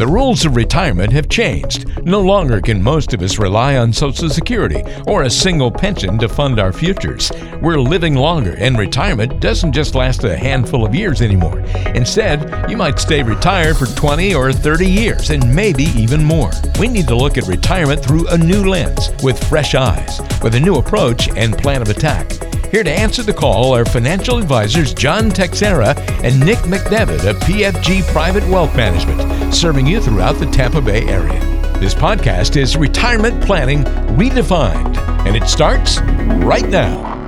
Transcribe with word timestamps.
The 0.00 0.06
rules 0.06 0.46
of 0.46 0.56
retirement 0.56 1.12
have 1.12 1.28
changed. 1.28 2.06
No 2.06 2.22
longer 2.22 2.62
can 2.62 2.82
most 2.82 3.12
of 3.12 3.20
us 3.20 3.38
rely 3.38 3.76
on 3.76 3.92
Social 3.92 4.30
Security 4.30 4.82
or 5.06 5.24
a 5.24 5.30
single 5.30 5.70
pension 5.70 6.16
to 6.20 6.26
fund 6.26 6.58
our 6.58 6.72
futures. 6.72 7.30
We're 7.60 7.78
living 7.78 8.14
longer, 8.14 8.54
and 8.56 8.78
retirement 8.78 9.40
doesn't 9.40 9.74
just 9.74 9.94
last 9.94 10.24
a 10.24 10.38
handful 10.38 10.86
of 10.86 10.94
years 10.94 11.20
anymore. 11.20 11.60
Instead, 11.94 12.70
you 12.70 12.78
might 12.78 12.98
stay 12.98 13.22
retired 13.22 13.76
for 13.76 13.84
20 13.84 14.34
or 14.34 14.54
30 14.54 14.86
years 14.86 15.28
and 15.28 15.54
maybe 15.54 15.84
even 15.94 16.24
more. 16.24 16.50
We 16.78 16.88
need 16.88 17.06
to 17.08 17.14
look 17.14 17.36
at 17.36 17.46
retirement 17.46 18.02
through 18.02 18.26
a 18.28 18.38
new 18.38 18.70
lens 18.70 19.10
with 19.22 19.46
fresh 19.50 19.74
eyes, 19.74 20.18
with 20.42 20.54
a 20.54 20.60
new 20.60 20.76
approach 20.76 21.28
and 21.36 21.58
plan 21.58 21.82
of 21.82 21.90
attack. 21.90 22.26
Here 22.70 22.84
to 22.84 22.90
answer 22.90 23.24
the 23.24 23.34
call 23.34 23.74
are 23.74 23.84
financial 23.84 24.38
advisors 24.38 24.94
John 24.94 25.28
Texera 25.28 25.98
and 26.22 26.38
Nick 26.38 26.58
McDevitt 26.58 27.28
of 27.28 27.36
PFG 27.40 28.04
Private 28.12 28.48
Wealth 28.48 28.76
Management, 28.76 29.52
serving 29.52 29.88
you 29.88 30.00
throughout 30.00 30.34
the 30.34 30.46
Tampa 30.46 30.80
Bay 30.80 31.04
area. 31.08 31.40
This 31.80 31.94
podcast 31.94 32.56
is 32.56 32.76
Retirement 32.76 33.42
Planning 33.42 33.82
Redefined, 34.16 34.98
and 35.26 35.34
it 35.34 35.48
starts 35.48 36.00
right 36.44 36.68
now. 36.68 37.19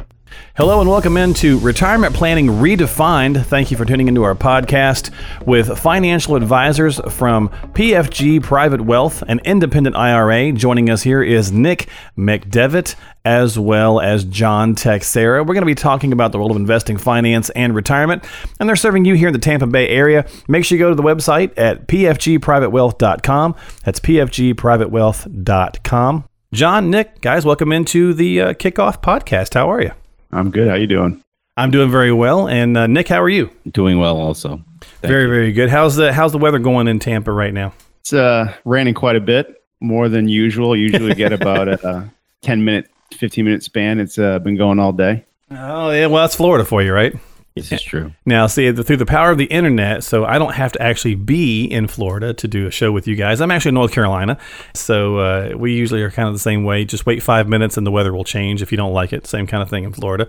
Hello 0.55 0.83
and 0.83 0.91
welcome 0.91 1.17
into 1.17 1.59
Retirement 1.61 2.15
Planning 2.15 2.47
Redefined. 2.47 3.43
Thank 3.47 3.71
you 3.71 3.79
for 3.79 3.87
tuning 3.87 4.09
into 4.09 4.23
our 4.23 4.35
podcast 4.35 5.09
with 5.47 5.79
financial 5.79 6.37
advisors 6.37 7.01
from 7.09 7.49
PFG 7.49 8.43
Private 8.43 8.83
Wealth, 8.83 9.25
and 9.27 9.41
independent 9.47 9.97
IRA. 9.97 10.53
Joining 10.53 10.91
us 10.91 11.05
here 11.05 11.23
is 11.23 11.51
Nick 11.51 11.89
McDevitt 12.19 12.97
as 13.25 13.59
well 13.59 13.99
as 13.99 14.25
John 14.25 14.75
Texera. 14.75 15.41
We're 15.41 15.55
going 15.55 15.63
to 15.63 15.67
be 15.67 15.75
talking 15.75 16.13
about 16.13 16.33
the 16.33 16.39
role 16.39 16.51
of 16.51 16.59
investing, 16.59 16.99
finance, 16.99 17.49
and 17.51 17.75
retirement, 17.75 18.23
and 18.61 18.69
they're 18.69 18.77
serving 18.77 19.07
you 19.07 19.15
here 19.15 19.29
in 19.29 19.33
the 19.33 19.39
Tampa 19.39 19.67
Bay 19.67 19.89
area. 19.89 20.27
Make 20.49 20.67
sure 20.67 20.77
you 20.77 20.85
go 20.85 20.91
to 20.91 20.95
the 20.95 21.03
website 21.03 21.57
at 21.57 21.89
pfgprivatewealth.com. 21.89 23.55
That's 23.87 24.01
pfgprivatewealth.com. 24.01 26.25
John, 26.53 26.91
Nick, 26.91 27.23
guys, 27.23 27.47
welcome 27.47 27.73
into 27.73 28.13
the 28.13 28.43
uh, 28.43 28.53
kickoff 28.53 29.01
podcast. 29.01 29.55
How 29.55 29.73
are 29.73 29.81
you? 29.81 29.93
I'm 30.33 30.51
good. 30.51 30.69
How 30.69 30.75
you 30.75 30.87
doing? 30.87 31.23
I'm 31.57 31.71
doing 31.71 31.91
very 31.91 32.13
well. 32.13 32.49
And 32.49 32.77
uh, 32.77 32.87
Nick, 32.87 33.09
how 33.09 33.21
are 33.23 33.29
you? 33.29 33.51
Doing 33.71 33.99
well, 33.99 34.17
also. 34.17 34.63
Thank 34.81 35.01
very, 35.03 35.23
you. 35.25 35.29
very 35.29 35.53
good. 35.53 35.69
How's 35.69 35.97
the 35.97 36.13
How's 36.13 36.33
the 36.33 36.39
weather 36.39 36.59
going 36.59 36.89
in 36.89 36.99
Tampa 36.99 37.31
right 37.31 37.53
now? 37.53 37.75
It's 38.01 38.13
uh, 38.13 38.55
raining 38.65 38.95
quite 38.95 39.17
a 39.17 39.21
bit, 39.21 39.63
more 39.81 40.09
than 40.09 40.29
usual. 40.29 40.75
Usually 40.75 41.15
get 41.15 41.33
about 41.33 41.69
a 41.69 42.11
10 42.43 42.65
minute, 42.65 42.91
15 43.13 43.45
minute 43.45 43.63
span. 43.63 44.01
It's 44.01 44.19
uh, 44.19 44.39
been 44.39 44.57
going 44.57 44.79
all 44.79 44.93
day. 44.93 45.25
Oh 45.51 45.91
yeah, 45.91 46.07
well 46.07 46.25
that's 46.25 46.35
Florida 46.35 46.65
for 46.65 46.83
you, 46.83 46.93
right? 46.93 47.15
This 47.55 47.71
is 47.71 47.83
true. 47.83 48.13
Now, 48.25 48.47
see, 48.47 48.73
through 48.73 48.97
the 48.97 49.07
power 49.07 49.31
of 49.31 49.39
the 49.39 49.45
internet, 49.45 50.05
so 50.05 50.25
I 50.25 50.39
don't 50.39 50.55
have 50.55 50.73
to 50.73 50.83
actually 50.83 51.17
be 51.17 51.65
in 51.65 51.87
Florida 51.87 52.33
to 52.33 52.49
do 52.49 52.67
a 52.67 52.71
show 52.71 52.91
with 52.93 53.07
you 53.07 53.15
guys. 53.15 53.41
I'm 53.41 53.51
actually 53.51 53.71
in 53.71 53.75
North 53.75 53.93
Carolina, 53.93 54.39
so 54.75 55.19
uh, 55.19 55.53
we 55.57 55.75
usually 55.75 56.03
are 56.03 56.11
kind 56.11 56.29
of 56.29 56.35
the 56.35 56.41
same 56.41 56.65
way. 56.65 56.85
Just 56.85 57.05
wait 57.05 57.23
five 57.23 57.49
minutes 57.49 57.77
and 57.77 57.87
the 57.87 57.91
weather 57.91 58.13
will 58.13 58.25
change 58.25 58.63
if 58.63 58.73
you 58.73 58.79
don't 58.79 58.95
like 58.95 59.13
it. 59.13 59.27
Same 59.27 59.47
kind 59.47 59.63
of 59.63 59.69
thing 59.69 59.85
in 59.85 59.93
Florida. 59.93 60.29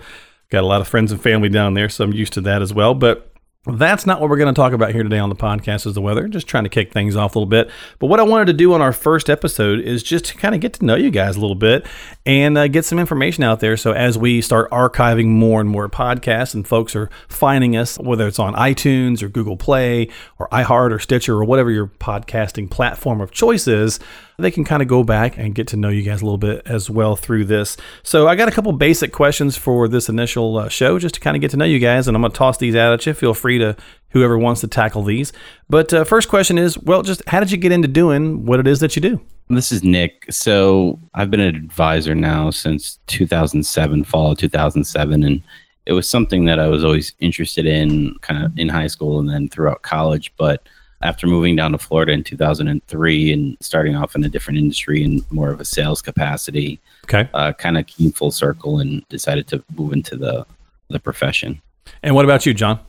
Got 0.50 0.64
a 0.64 0.68
lot 0.68 0.82
of 0.82 0.88
friends 0.88 1.12
and 1.12 1.22
family 1.22 1.50
down 1.50 1.74
there, 1.74 1.88
so 1.88 2.04
I'm 2.04 2.14
used 2.14 2.34
to 2.34 2.42
that 2.42 2.62
as 2.62 2.74
well. 2.74 2.94
But 2.94 3.33
that's 3.66 4.06
not 4.06 4.20
what 4.20 4.30
we're 4.30 4.38
going 4.38 4.54
to 4.54 4.60
talk 4.60 4.74
about 4.74 4.92
here 4.92 5.04
today 5.04 5.20
on 5.20 5.30
the 5.30 5.36
podcast 5.38 5.88
is 5.88 5.94
the 5.94 6.02
weather. 6.02 6.28
Just 6.28 6.48
trying 6.48 6.66
to 6.66 6.70
kick 6.70 6.92
things 6.92 7.16
off 7.16 7.34
a 7.34 7.40
little 7.40 7.50
bit. 7.50 7.70
But 7.98 8.08
what 8.08 8.20
i 8.20 8.24
wanted 8.24 8.48
to 8.48 8.54
do 8.54 8.74
on 8.74 8.82
our 8.82 8.92
first 8.92 9.30
episode 9.30 9.80
is 9.80 10.04
just 10.04 10.26
to 10.26 10.36
kind 10.36 10.54
of 10.54 10.60
get 10.60 10.74
to 10.74 10.86
know 10.86 10.96
you 10.96 11.10
guys 11.10 11.38
a 11.38 11.40
little 11.40 11.56
bit 11.56 11.86
and 12.26 12.58
uh, 12.58 12.68
get 12.68 12.84
some 12.84 13.00
information 13.00 13.42
out 13.42 13.62
there. 13.62 13.78
So 13.78 13.94
as 13.94 14.18
we 14.18 14.42
start 14.42 14.70
archiving 14.70 15.28
more 15.28 15.62
and 15.62 15.70
more 15.70 15.88
podcasts 15.88 16.54
and 16.54 16.68
folks 16.68 16.94
are 16.94 17.10
finding 17.30 17.78
us 17.78 17.98
whether 17.98 18.28
it's 18.28 18.40
on 18.40 18.54
itunes 18.56 19.24
or 19.24 19.30
google 19.30 19.56
play 19.56 20.10
or 20.40 20.50
iheart 20.50 20.92
or 20.92 21.00
stitcher 21.00 21.36
or 21.36 21.46
whatever 21.46 21.72
your 21.72 21.88
podcasting 21.88 22.70
platform 22.70 23.22
of 23.22 23.32
choice 23.32 23.66
is 23.68 23.98
they 24.38 24.52
can 24.52 24.64
kind 24.64 24.82
of 24.82 24.88
go 24.88 25.04
back 25.04 25.38
and 25.38 25.54
get 25.54 25.68
to 25.70 25.78
know 25.78 25.90
you 25.90 26.02
guys 26.02 26.22
a 26.22 26.26
little 26.26 26.38
bit 26.38 26.62
as 26.66 26.90
well 26.90 27.16
through 27.16 27.46
this. 27.46 27.78
So 28.04 28.28
I 28.28 28.36
got 28.36 28.48
a 28.48 28.52
couple 28.52 28.72
basic 28.74 29.12
questions 29.12 29.56
for 29.56 29.88
this 29.88 30.10
initial 30.10 30.58
uh, 30.58 30.70
show 30.70 31.00
just 31.00 31.16
to 31.16 31.22
kind 31.22 31.36
of 31.36 31.42
get 31.42 31.52
to 31.52 31.58
know 31.58 31.66
you 31.66 31.80
guys, 31.80 32.08
and 32.08 32.16
I'm 32.16 32.22
going 32.22 32.32
to 32.32 32.38
toss 32.38 32.58
these 32.58 32.76
out 32.76 32.94
at 32.94 33.06
you. 33.06 33.14
Feel 33.14 33.34
free 33.34 33.58
to 33.60 33.76
whoever 34.10 34.38
wants 34.38 34.62
to 34.62 34.68
tackle 34.68 35.04
these. 35.04 35.34
But 35.70 35.94
uh, 35.94 36.04
first 36.04 36.30
question 36.30 36.58
is, 36.58 36.78
well, 36.78 37.02
just 37.02 37.28
how 37.28 37.40
did 37.40 37.52
you 37.52 37.58
get 37.58 37.72
into 37.72 37.88
doing 37.88 38.46
what 38.46 38.60
it 38.60 38.68
is 38.68 38.80
that 38.80 38.96
you 38.96 39.02
do? 39.02 39.20
This 39.50 39.72
is 39.72 39.84
Nick. 39.84 40.26
So 40.32 41.00
I've 41.14 41.30
been 41.30 41.40
an 41.40 41.56
advisor 41.56 42.16
now 42.16 42.50
since 42.50 43.00
2007, 43.08 44.04
fall 44.04 44.32
of 44.32 44.38
2007, 44.38 45.24
and 45.24 45.44
it 45.86 45.94
was 45.94 46.10
something 46.10 46.46
that 46.46 46.60
I 46.60 46.68
was 46.68 46.84
always 46.84 47.14
interested 47.20 47.66
in, 47.66 48.16
kind 48.22 48.44
of 48.44 48.58
in 48.58 48.70
high 48.70 48.88
school 48.88 49.20
and 49.20 49.30
then 49.30 49.50
throughout 49.50 49.82
college, 49.82 50.34
but 50.38 50.68
after 51.04 51.28
moving 51.28 51.56
down 51.56 51.74
to 51.74 51.78
Florida 51.78 52.14
in 52.14 52.24
2003 52.24 53.34
and 53.34 53.58
starting 53.60 53.96
off 53.96 54.16
in 54.16 54.24
a 54.24 54.30
different 54.30 54.58
industry 54.58 55.04
in 55.04 55.24
more 55.30 55.52
of 55.52 55.60
a 55.60 55.66
sales 55.66 56.02
capacity. 56.02 56.80
Okay. 57.04 57.30
Uh, 57.34 57.52
kind 57.54 57.78
of 57.78 57.86
came 57.86 58.12
full 58.12 58.32
circle 58.32 58.80
and 58.80 59.08
decided 59.10 59.46
to 59.48 59.64
move 59.76 59.94
into 59.94 60.16
the 60.16 60.46
the 60.90 61.00
profession. 61.00 61.62
And 62.02 62.16
what 62.16 62.26
about 62.26 62.46
you, 62.46 62.54
John? 62.54 62.80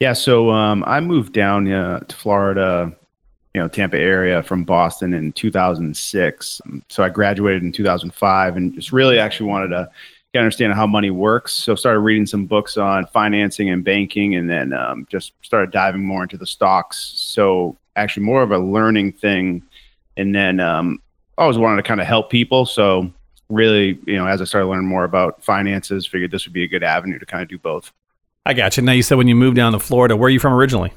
Yeah, 0.00 0.12
so 0.12 0.50
um, 0.50 0.84
I 0.86 1.00
moved 1.00 1.32
down 1.32 1.70
uh, 1.72 2.00
to 2.00 2.16
Florida, 2.16 2.94
you 3.54 3.60
know, 3.60 3.68
Tampa 3.68 3.96
area 3.96 4.42
from 4.42 4.64
Boston 4.64 5.14
in 5.14 5.32
2006. 5.32 6.60
So 6.88 7.02
I 7.02 7.08
graduated 7.08 7.62
in 7.62 7.72
2005 7.72 8.56
and 8.56 8.74
just 8.74 8.92
really 8.92 9.18
actually 9.18 9.48
wanted 9.48 9.68
to 9.68 9.88
get 10.36 10.42
understanding 10.42 10.76
how 10.76 10.86
money 10.86 11.10
works. 11.10 11.52
So 11.52 11.74
started 11.74 12.00
reading 12.00 12.26
some 12.26 12.46
books 12.46 12.76
on 12.76 13.06
financing 13.06 13.70
and 13.70 13.84
banking, 13.84 14.36
and 14.36 14.48
then 14.48 14.72
um, 14.72 15.06
just 15.10 15.32
started 15.42 15.70
diving 15.70 16.04
more 16.04 16.22
into 16.22 16.36
the 16.36 16.46
stocks. 16.46 17.12
So 17.14 17.76
actually 17.96 18.24
more 18.24 18.42
of 18.42 18.52
a 18.52 18.58
learning 18.58 19.12
thing, 19.12 19.62
and 20.16 20.34
then 20.34 20.60
um, 20.60 21.00
I 21.38 21.42
always 21.42 21.58
wanted 21.58 21.76
to 21.76 21.82
kind 21.82 22.00
of 22.00 22.06
help 22.06 22.30
people. 22.30 22.66
So 22.66 23.10
really, 23.48 23.98
you 24.06 24.16
know, 24.16 24.26
as 24.26 24.40
I 24.40 24.44
started 24.44 24.66
learning 24.66 24.88
more 24.88 25.04
about 25.04 25.42
finances, 25.42 26.06
figured 26.06 26.30
this 26.30 26.46
would 26.46 26.52
be 26.52 26.64
a 26.64 26.68
good 26.68 26.82
avenue 26.82 27.18
to 27.18 27.26
kind 27.26 27.42
of 27.42 27.48
do 27.48 27.58
both. 27.58 27.92
I 28.44 28.54
got 28.54 28.76
you. 28.76 28.82
Now 28.82 28.92
you 28.92 29.02
said 29.02 29.18
when 29.18 29.28
you 29.28 29.34
moved 29.34 29.56
down 29.56 29.72
to 29.72 29.80
Florida, 29.80 30.16
where 30.16 30.28
are 30.28 30.30
you 30.30 30.40
from 30.40 30.52
originally? 30.52 30.92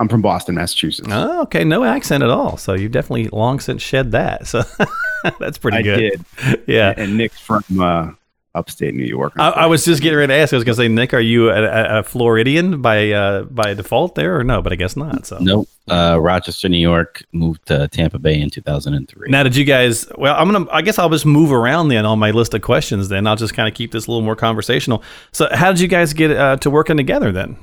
I'm 0.00 0.08
from 0.08 0.22
Boston, 0.22 0.56
Massachusetts. 0.56 1.08
Oh, 1.10 1.42
okay. 1.42 1.64
No 1.64 1.84
accent 1.84 2.22
at 2.22 2.30
all. 2.30 2.56
So 2.56 2.74
you've 2.74 2.92
definitely 2.92 3.28
long 3.28 3.60
since 3.60 3.80
shed 3.80 4.12
that. 4.12 4.46
So 4.46 4.62
that's 5.38 5.56
pretty 5.56 5.78
I 5.78 5.82
good. 5.82 5.98
Did. 5.98 6.64
Yeah. 6.66 6.92
And 6.96 7.16
Nick's 7.16 7.38
from 7.38 7.62
uh, 7.78 8.10
upstate 8.54 8.94
New 8.94 9.04
York. 9.04 9.32
I, 9.36 9.50
I, 9.50 9.66
was 9.66 9.84
just 9.84 10.02
getting 10.02 10.18
ready 10.18 10.32
to 10.32 10.36
ask. 10.36 10.52
I 10.52 10.56
was 10.56 10.64
going 10.64 10.76
to 10.76 10.82
say, 10.82 10.88
Nick, 10.88 11.12
are 11.12 11.20
you 11.20 11.50
a, 11.50 11.98
a 11.98 12.02
Floridian 12.02 12.80
by 12.80 13.10
uh, 13.10 13.42
by 13.44 13.74
default 13.74 14.14
there, 14.14 14.38
or 14.38 14.44
no? 14.44 14.62
But 14.62 14.72
I 14.72 14.76
guess 14.76 14.96
not. 14.96 15.26
So 15.26 15.38
nope. 15.38 15.68
Uh, 15.86 16.18
Rochester, 16.20 16.68
New 16.68 16.78
York, 16.78 17.22
moved 17.32 17.66
to 17.66 17.88
Tampa 17.88 18.18
Bay 18.18 18.40
in 18.40 18.48
2003. 18.48 19.28
Now, 19.30 19.42
did 19.42 19.54
you 19.54 19.64
guys? 19.64 20.06
Well, 20.16 20.34
I'm 20.36 20.50
gonna. 20.50 20.70
I 20.70 20.82
guess 20.82 20.98
I'll 20.98 21.10
just 21.10 21.26
move 21.26 21.52
around 21.52 21.88
then 21.88 22.06
on 22.06 22.18
my 22.18 22.30
list 22.30 22.54
of 22.54 22.62
questions. 22.62 23.08
Then 23.08 23.26
I'll 23.26 23.36
just 23.36 23.54
kind 23.54 23.68
of 23.68 23.74
keep 23.74 23.92
this 23.92 24.06
a 24.06 24.10
little 24.10 24.24
more 24.24 24.36
conversational. 24.36 25.02
So, 25.32 25.48
how 25.52 25.70
did 25.72 25.80
you 25.80 25.88
guys 25.88 26.12
get 26.12 26.30
uh, 26.30 26.56
to 26.58 26.70
working 26.70 26.96
together 26.96 27.32
then? 27.32 27.56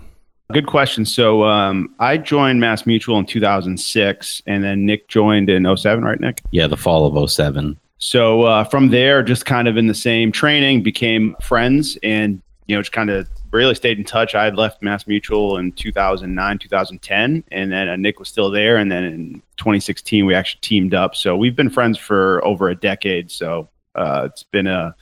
Good 0.51 0.67
question. 0.67 1.05
So 1.05 1.45
um, 1.45 1.93
I 1.99 2.17
joined 2.17 2.59
Mass 2.59 2.85
Mutual 2.85 3.17
in 3.17 3.25
2006, 3.25 4.41
and 4.45 4.63
then 4.63 4.85
Nick 4.85 5.07
joined 5.07 5.49
in 5.49 5.77
07, 5.77 6.03
right, 6.03 6.19
Nick? 6.19 6.41
Yeah, 6.51 6.67
the 6.67 6.75
fall 6.77 7.05
of 7.05 7.31
07. 7.31 7.79
So 8.01 8.41
uh, 8.43 8.63
from 8.63 8.89
there, 8.89 9.21
just 9.21 9.45
kind 9.45 9.67
of 9.67 9.77
in 9.77 9.85
the 9.85 9.93
same 9.93 10.31
training, 10.31 10.81
became 10.81 11.35
friends, 11.39 11.99
and 12.01 12.41
you 12.65 12.75
know, 12.75 12.81
just 12.81 12.91
kind 12.91 13.11
of 13.11 13.29
really 13.51 13.75
stayed 13.75 13.99
in 13.99 14.03
touch. 14.03 14.33
I 14.33 14.43
had 14.43 14.55
left 14.55 14.81
Mass 14.81 15.05
Mutual 15.05 15.57
in 15.57 15.71
2009, 15.73 16.57
2010, 16.57 17.43
and 17.51 17.71
then 17.71 17.87
uh, 17.87 17.95
Nick 17.95 18.17
was 18.17 18.27
still 18.27 18.49
there. 18.49 18.77
And 18.77 18.91
then 18.91 19.03
in 19.03 19.33
2016, 19.57 20.25
we 20.25 20.33
actually 20.33 20.61
teamed 20.61 20.95
up. 20.95 21.15
So 21.15 21.37
we've 21.37 21.55
been 21.55 21.69
friends 21.69 21.95
for 21.95 22.43
over 22.43 22.69
a 22.69 22.75
decade. 22.75 23.29
So 23.29 23.69
uh, 23.93 24.29
it's 24.31 24.43
been 24.43 24.65
a 24.65 24.95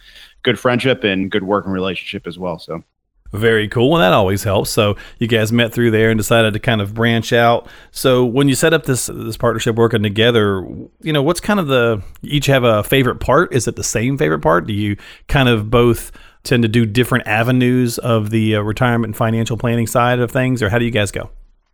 good 0.44 0.60
friendship 0.60 1.06
and 1.06 1.31
good 1.31 1.44
working 1.44 1.72
relationship 1.72 2.28
as 2.28 2.38
well. 2.38 2.60
So 2.60 2.84
very 3.32 3.68
cool. 3.68 3.96
And 3.96 4.04
that 4.04 4.14
always 4.14 4.44
helps. 4.44 4.70
So 4.70 4.96
you 5.20 5.28
guys 5.28 5.52
met 5.52 5.74
through 5.74 5.92
there 5.92 6.10
and 6.10 6.18
decided 6.18 6.54
to 6.54 6.60
kind 6.60 6.81
of 6.81 6.94
branch 6.94 7.31
out. 7.31 7.68
So 7.92 8.26
when 8.26 8.50
you 8.50 8.56
set 8.56 8.74
up 8.74 8.86
this 8.86 9.08
this 9.08 9.38
partnership 9.38 9.76
working 9.76 10.04
together, 10.04 10.66
you 11.02 11.14
know, 11.14 11.22
what's 11.22 11.40
kind 11.40 11.60
of 11.60 11.68
the 11.68 12.02
each 12.22 12.48
have 12.48 12.64
a 12.64 12.84
favorite 12.84 13.20
part? 13.20 13.54
Is 13.54 13.68
it 13.68 13.76
the 13.76 13.84
same 13.84 14.18
favorite 14.18 14.42
part? 14.42 14.68
Do 14.68 14.74
you 14.74 14.98
kind 15.28 15.50
of 15.50 15.70
both 15.70 16.12
tend 16.44 16.64
to 16.64 16.70
do 16.70 16.86
different 16.86 17.28
avenues 17.28 17.98
of 18.00 18.30
the 18.30 18.56
uh, 18.56 18.62
retirement 18.62 19.10
and 19.10 19.18
financial 19.18 19.58
planning 19.58 19.88
side 19.88 20.20
of 20.20 20.32
things 20.32 20.64
or 20.64 20.70
how 20.70 20.80
do 20.80 20.86
you 20.86 20.92
guys 20.92 21.12
go? 21.12 21.30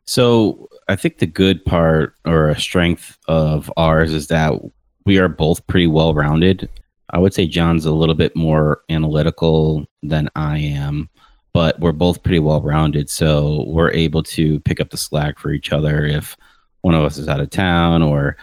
So, 0.08 0.68
I 0.88 0.96
think 0.96 1.18
the 1.18 1.26
good 1.26 1.66
part 1.66 2.14
or 2.26 2.50
a 2.50 2.60
strength 2.60 3.18
of 3.28 3.74
ours 3.76 4.14
is 4.14 4.28
that 4.28 4.54
we 5.06 5.18
are 5.18 5.28
both 5.28 5.66
pretty 5.66 5.88
well 5.88 6.14
rounded. 6.14 6.70
I 7.10 7.18
would 7.18 7.34
say 7.34 7.48
John's 7.48 7.86
a 7.86 7.92
little 7.92 8.14
bit 8.14 8.36
more 8.36 8.82
analytical 8.90 9.86
than 10.04 10.30
I 10.36 10.60
am 10.60 11.10
but 11.56 11.80
we're 11.80 11.94
both 11.94 12.22
pretty 12.22 12.40
well 12.40 12.62
rounded. 12.62 13.10
So 13.10 13.64
we're 13.68 13.92
able 13.92 14.22
to 14.24 14.60
pick 14.62 14.82
up 14.82 14.90
the 14.90 14.98
slack 14.98 15.40
for 15.40 15.52
each 15.52 15.72
other 15.72 16.06
if 16.06 16.36
one 16.82 16.94
of 16.94 17.02
us 17.06 17.18
is 17.18 17.30
out 17.30 17.40
of 17.40 17.50
town 17.50 18.04
or 18.04 18.36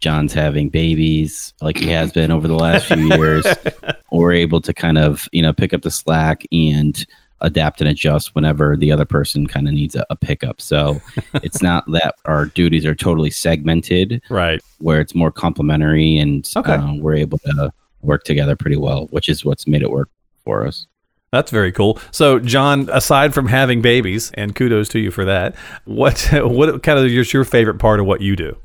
John's 0.00 0.32
having 0.32 0.70
babies 0.70 1.52
like 1.60 1.76
he 1.76 1.88
has 1.90 2.10
been 2.10 2.30
over 2.30 2.48
the 2.48 2.54
last 2.54 2.86
few 2.86 3.14
years. 3.18 3.44
we're 4.12 4.32
able 4.32 4.62
to 4.62 4.72
kind 4.72 4.96
of, 4.96 5.28
you 5.30 5.42
know, 5.42 5.52
pick 5.52 5.74
up 5.74 5.82
the 5.82 5.90
slack 5.90 6.42
and 6.52 7.06
adapt 7.42 7.82
and 7.82 7.90
adjust 7.90 8.34
whenever 8.34 8.78
the 8.78 8.90
other 8.90 9.04
person 9.04 9.46
kind 9.46 9.68
of 9.68 9.74
needs 9.74 9.94
a, 9.94 10.06
a 10.08 10.16
pickup. 10.16 10.58
So 10.62 11.02
it's 11.34 11.60
not 11.60 11.84
that 11.92 12.14
our 12.24 12.46
duties 12.46 12.86
are 12.86 12.94
totally 12.94 13.30
segmented, 13.30 14.22
Right. 14.30 14.62
where 14.78 15.02
it's 15.02 15.14
more 15.14 15.30
complementary 15.30 16.16
and 16.16 16.50
Okay. 16.56 16.72
uh, 16.76 16.94
we're 16.94 17.16
able 17.16 17.36
to 17.40 17.70
work 18.00 18.24
together 18.24 18.56
pretty 18.56 18.76
well, 18.76 19.06
which 19.10 19.28
is 19.28 19.44
what's 19.44 19.66
made 19.66 19.82
it 19.82 19.90
work 19.90 20.08
for 20.46 20.66
us. 20.66 20.86
That's 21.34 21.50
very 21.50 21.72
cool. 21.72 21.98
So, 22.12 22.38
John, 22.38 22.88
aside 22.92 23.34
from 23.34 23.48
having 23.48 23.82
babies, 23.82 24.30
and 24.34 24.54
kudos 24.54 24.88
to 24.90 25.00
you 25.00 25.10
for 25.10 25.24
that, 25.24 25.56
what 25.84 26.28
what 26.32 26.84
kind 26.84 26.96
of 26.96 27.06
is 27.06 27.32
your 27.32 27.44
favorite 27.44 27.80
part 27.80 27.98
of 27.98 28.06
what 28.06 28.20
you 28.20 28.36
do? 28.36 28.56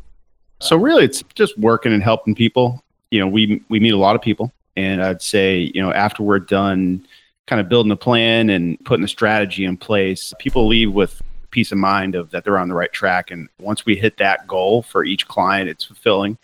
So 0.62 0.76
really, 0.76 1.04
it's 1.04 1.24
just 1.34 1.58
working 1.58 1.94
and 1.94 2.04
helping 2.04 2.36
people. 2.36 2.84
You 3.10 3.22
know, 3.22 3.28
we 3.28 3.64
we 3.70 3.80
meet 3.80 3.94
a 3.94 3.98
lot 3.98 4.16
of 4.16 4.22
people, 4.22 4.54
and 4.76 5.02
I'd 5.04 5.24
say 5.24 5.72
you 5.74 5.82
know 5.82 5.92
after 5.92 6.22
we're 6.22 6.40
done, 6.40 7.08
kind 7.48 7.60
of 7.60 7.70
building 7.70 7.92
a 7.92 7.98
plan 7.98 8.52
and 8.52 8.78
putting 8.86 9.02
the 9.02 9.08
strategy 9.08 9.66
in 9.66 9.76
place, 9.76 10.32
people 10.38 10.68
leave 10.68 10.94
with 10.94 11.24
peace 11.50 11.72
of 11.72 11.80
mind 11.80 12.14
of 12.14 12.30
that 12.30 12.44
they're 12.44 12.60
on 12.60 12.70
the 12.70 12.76
right 12.76 12.94
track. 12.94 13.32
And 13.32 13.50
once 13.60 13.84
we 13.84 13.96
hit 13.96 14.18
that 14.18 14.46
goal 14.46 14.84
for 14.84 15.04
each 15.04 15.28
client, 15.28 15.70
it's 15.70 15.86
fulfilling. 15.86 16.38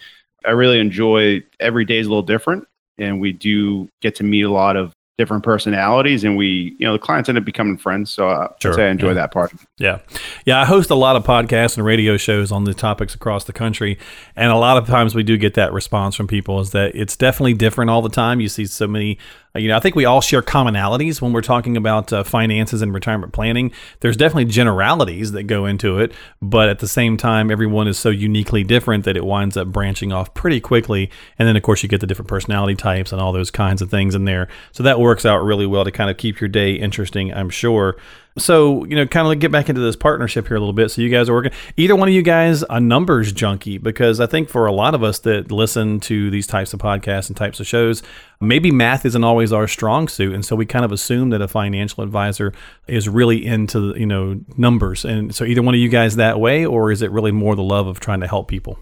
I 0.43 0.51
really 0.51 0.79
enjoy 0.79 1.43
every 1.59 1.85
day 1.85 1.99
is 1.99 2.07
a 2.07 2.09
little 2.09 2.23
different, 2.23 2.67
and 2.97 3.21
we 3.21 3.31
do 3.31 3.87
get 4.01 4.15
to 4.15 4.23
meet 4.23 4.41
a 4.41 4.51
lot 4.51 4.75
of 4.75 4.95
different 5.17 5.43
personalities, 5.43 6.23
and 6.23 6.35
we 6.35 6.75
you 6.77 6.85
know 6.85 6.93
the 6.93 6.99
clients 6.99 7.29
end 7.29 7.37
up 7.37 7.45
becoming 7.45 7.77
friends. 7.77 8.11
So 8.11 8.27
uh, 8.29 8.49
Sure. 8.61 8.79
I 8.81 8.89
enjoy 8.89 9.07
Yeah. 9.09 9.13
that 9.13 9.31
part. 9.31 9.53
Yeah. 9.77 9.99
Yeah. 10.45 10.59
I 10.61 10.65
host 10.65 10.89
a 10.89 10.95
lot 10.95 11.15
of 11.15 11.23
podcasts 11.23 11.77
and 11.77 11.85
radio 11.85 12.17
shows 12.17 12.51
on 12.51 12.65
the 12.65 12.73
topics 12.73 13.15
across 13.15 13.45
the 13.45 13.53
country. 13.53 13.97
And 14.35 14.51
a 14.51 14.57
lot 14.57 14.77
of 14.77 14.87
times 14.87 15.15
we 15.15 15.23
do 15.23 15.37
get 15.37 15.53
that 15.53 15.71
response 15.73 16.15
from 16.15 16.27
people 16.27 16.59
is 16.59 16.71
that 16.71 16.95
it's 16.95 17.15
definitely 17.15 17.53
different 17.53 17.89
all 17.89 18.01
the 18.01 18.09
time. 18.09 18.39
You 18.41 18.49
see 18.49 18.65
so 18.65 18.87
many, 18.87 19.17
you 19.57 19.69
know, 19.69 19.77
I 19.77 19.79
think 19.79 19.95
we 19.95 20.05
all 20.05 20.21
share 20.21 20.41
commonalities 20.41 21.21
when 21.21 21.33
we're 21.33 21.41
talking 21.41 21.77
about 21.77 22.11
uh, 22.11 22.23
finances 22.23 22.81
and 22.81 22.93
retirement 22.93 23.33
planning. 23.33 23.71
There's 24.01 24.17
definitely 24.17 24.45
generalities 24.45 25.31
that 25.31 25.43
go 25.43 25.65
into 25.65 25.99
it. 25.99 26.11
But 26.41 26.69
at 26.69 26.79
the 26.79 26.87
same 26.87 27.17
time, 27.17 27.49
everyone 27.49 27.87
is 27.87 27.97
so 27.97 28.09
uniquely 28.09 28.63
different 28.63 29.05
that 29.05 29.17
it 29.17 29.25
winds 29.25 29.57
up 29.57 29.69
branching 29.69 30.11
off 30.11 30.33
pretty 30.33 30.59
quickly. 30.59 31.09
And 31.39 31.47
then, 31.47 31.55
of 31.55 31.63
course, 31.63 31.83
you 31.83 31.89
get 31.89 32.01
the 32.01 32.07
different 32.07 32.29
personality 32.29 32.75
types 32.75 33.11
and 33.11 33.21
all 33.21 33.31
those 33.31 33.51
kinds 33.51 33.81
of 33.81 33.89
things 33.89 34.15
in 34.15 34.25
there. 34.25 34.47
So 34.71 34.83
that 34.83 34.99
works 34.99 35.25
out 35.25 35.43
really 35.43 35.65
well 35.65 35.85
to 35.85 35.91
kind 35.91 36.09
of 36.09 36.17
keep 36.17 36.39
your 36.41 36.49
day 36.49 36.73
interesting, 36.73 37.33
I'm 37.33 37.49
sure. 37.49 37.97
So, 38.37 38.83
you 38.83 38.97
know, 38.97 39.07
kind 39.07 39.31
of 39.31 39.39
get 39.39 39.49
back 39.49 39.69
into 39.69 39.79
this 39.79 39.95
partnership 39.95 40.47
here 40.47 40.57
a 40.57 40.59
little 40.59 40.73
bit. 40.73 40.91
So, 40.91 41.01
you 41.01 41.09
guys 41.09 41.29
are 41.29 41.33
working, 41.33 41.53
either 41.77 41.95
one 41.95 42.09
of 42.09 42.13
you 42.13 42.21
guys 42.21 42.65
a 42.69 42.81
numbers 42.81 43.31
junkie, 43.31 43.77
because 43.77 44.19
I 44.19 44.25
think 44.25 44.49
for 44.49 44.65
a 44.65 44.73
lot 44.73 44.93
of 44.93 45.03
us 45.03 45.19
that 45.19 45.51
listen 45.51 46.01
to 46.01 46.29
these 46.29 46.45
types 46.45 46.73
of 46.73 46.79
podcasts 46.81 47.29
and 47.29 47.37
types 47.37 47.61
of 47.61 47.67
shows, 47.67 48.03
maybe 48.41 48.71
math 48.71 49.05
isn't 49.05 49.23
always 49.23 49.53
our 49.53 49.69
strong 49.69 50.09
suit. 50.09 50.33
And 50.33 50.43
so 50.43 50.55
we 50.55 50.65
kind 50.65 50.83
of 50.83 50.91
assume 50.91 51.29
that 51.29 51.41
a 51.41 51.47
financial 51.47 52.03
advisor 52.03 52.51
is 52.87 53.07
really 53.07 53.45
into, 53.45 53.93
you 53.97 54.05
know, 54.05 54.41
numbers. 54.57 55.05
And 55.05 55.33
so, 55.33 55.45
either 55.45 55.61
one 55.61 55.73
of 55.73 55.79
you 55.79 55.89
guys 55.89 56.17
that 56.17 56.37
way, 56.39 56.65
or 56.65 56.91
is 56.91 57.01
it 57.01 57.11
really 57.11 57.31
more 57.31 57.55
the 57.55 57.63
love 57.63 57.87
of 57.87 58.01
trying 58.01 58.19
to 58.19 58.27
help 58.27 58.49
people? 58.49 58.77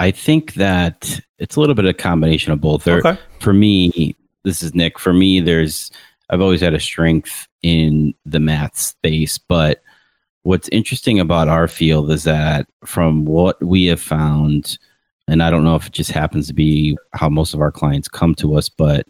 I 0.00 0.10
think 0.10 0.54
that 0.54 1.20
it's 1.38 1.54
a 1.54 1.60
little 1.60 1.76
bit 1.76 1.84
of 1.84 1.90
a 1.90 1.94
combination 1.94 2.52
of 2.52 2.60
both. 2.60 2.82
There, 2.84 2.98
Okay. 2.98 3.18
For 3.38 3.52
me, 3.52 4.16
this 4.42 4.62
is 4.62 4.74
Nick. 4.74 4.98
For 4.98 5.12
me, 5.12 5.38
there's 5.38 5.90
I've 6.30 6.40
always 6.40 6.60
had 6.60 6.74
a 6.74 6.80
strength 6.80 7.46
in 7.64 8.14
the 8.26 8.38
math 8.38 8.76
space, 8.78 9.38
but 9.38 9.82
what's 10.42 10.68
interesting 10.68 11.18
about 11.18 11.48
our 11.48 11.66
field 11.66 12.10
is 12.10 12.24
that 12.24 12.66
from 12.84 13.24
what 13.24 13.60
we 13.64 13.86
have 13.86 14.00
found, 14.00 14.78
and 15.28 15.42
I 15.42 15.48
don't 15.50 15.64
know 15.64 15.74
if 15.74 15.86
it 15.86 15.92
just 15.92 16.10
happens 16.10 16.46
to 16.48 16.52
be 16.52 16.96
how 17.14 17.30
most 17.30 17.54
of 17.54 17.60
our 17.62 17.72
clients 17.72 18.06
come 18.06 18.34
to 18.36 18.56
us, 18.56 18.68
but 18.68 19.06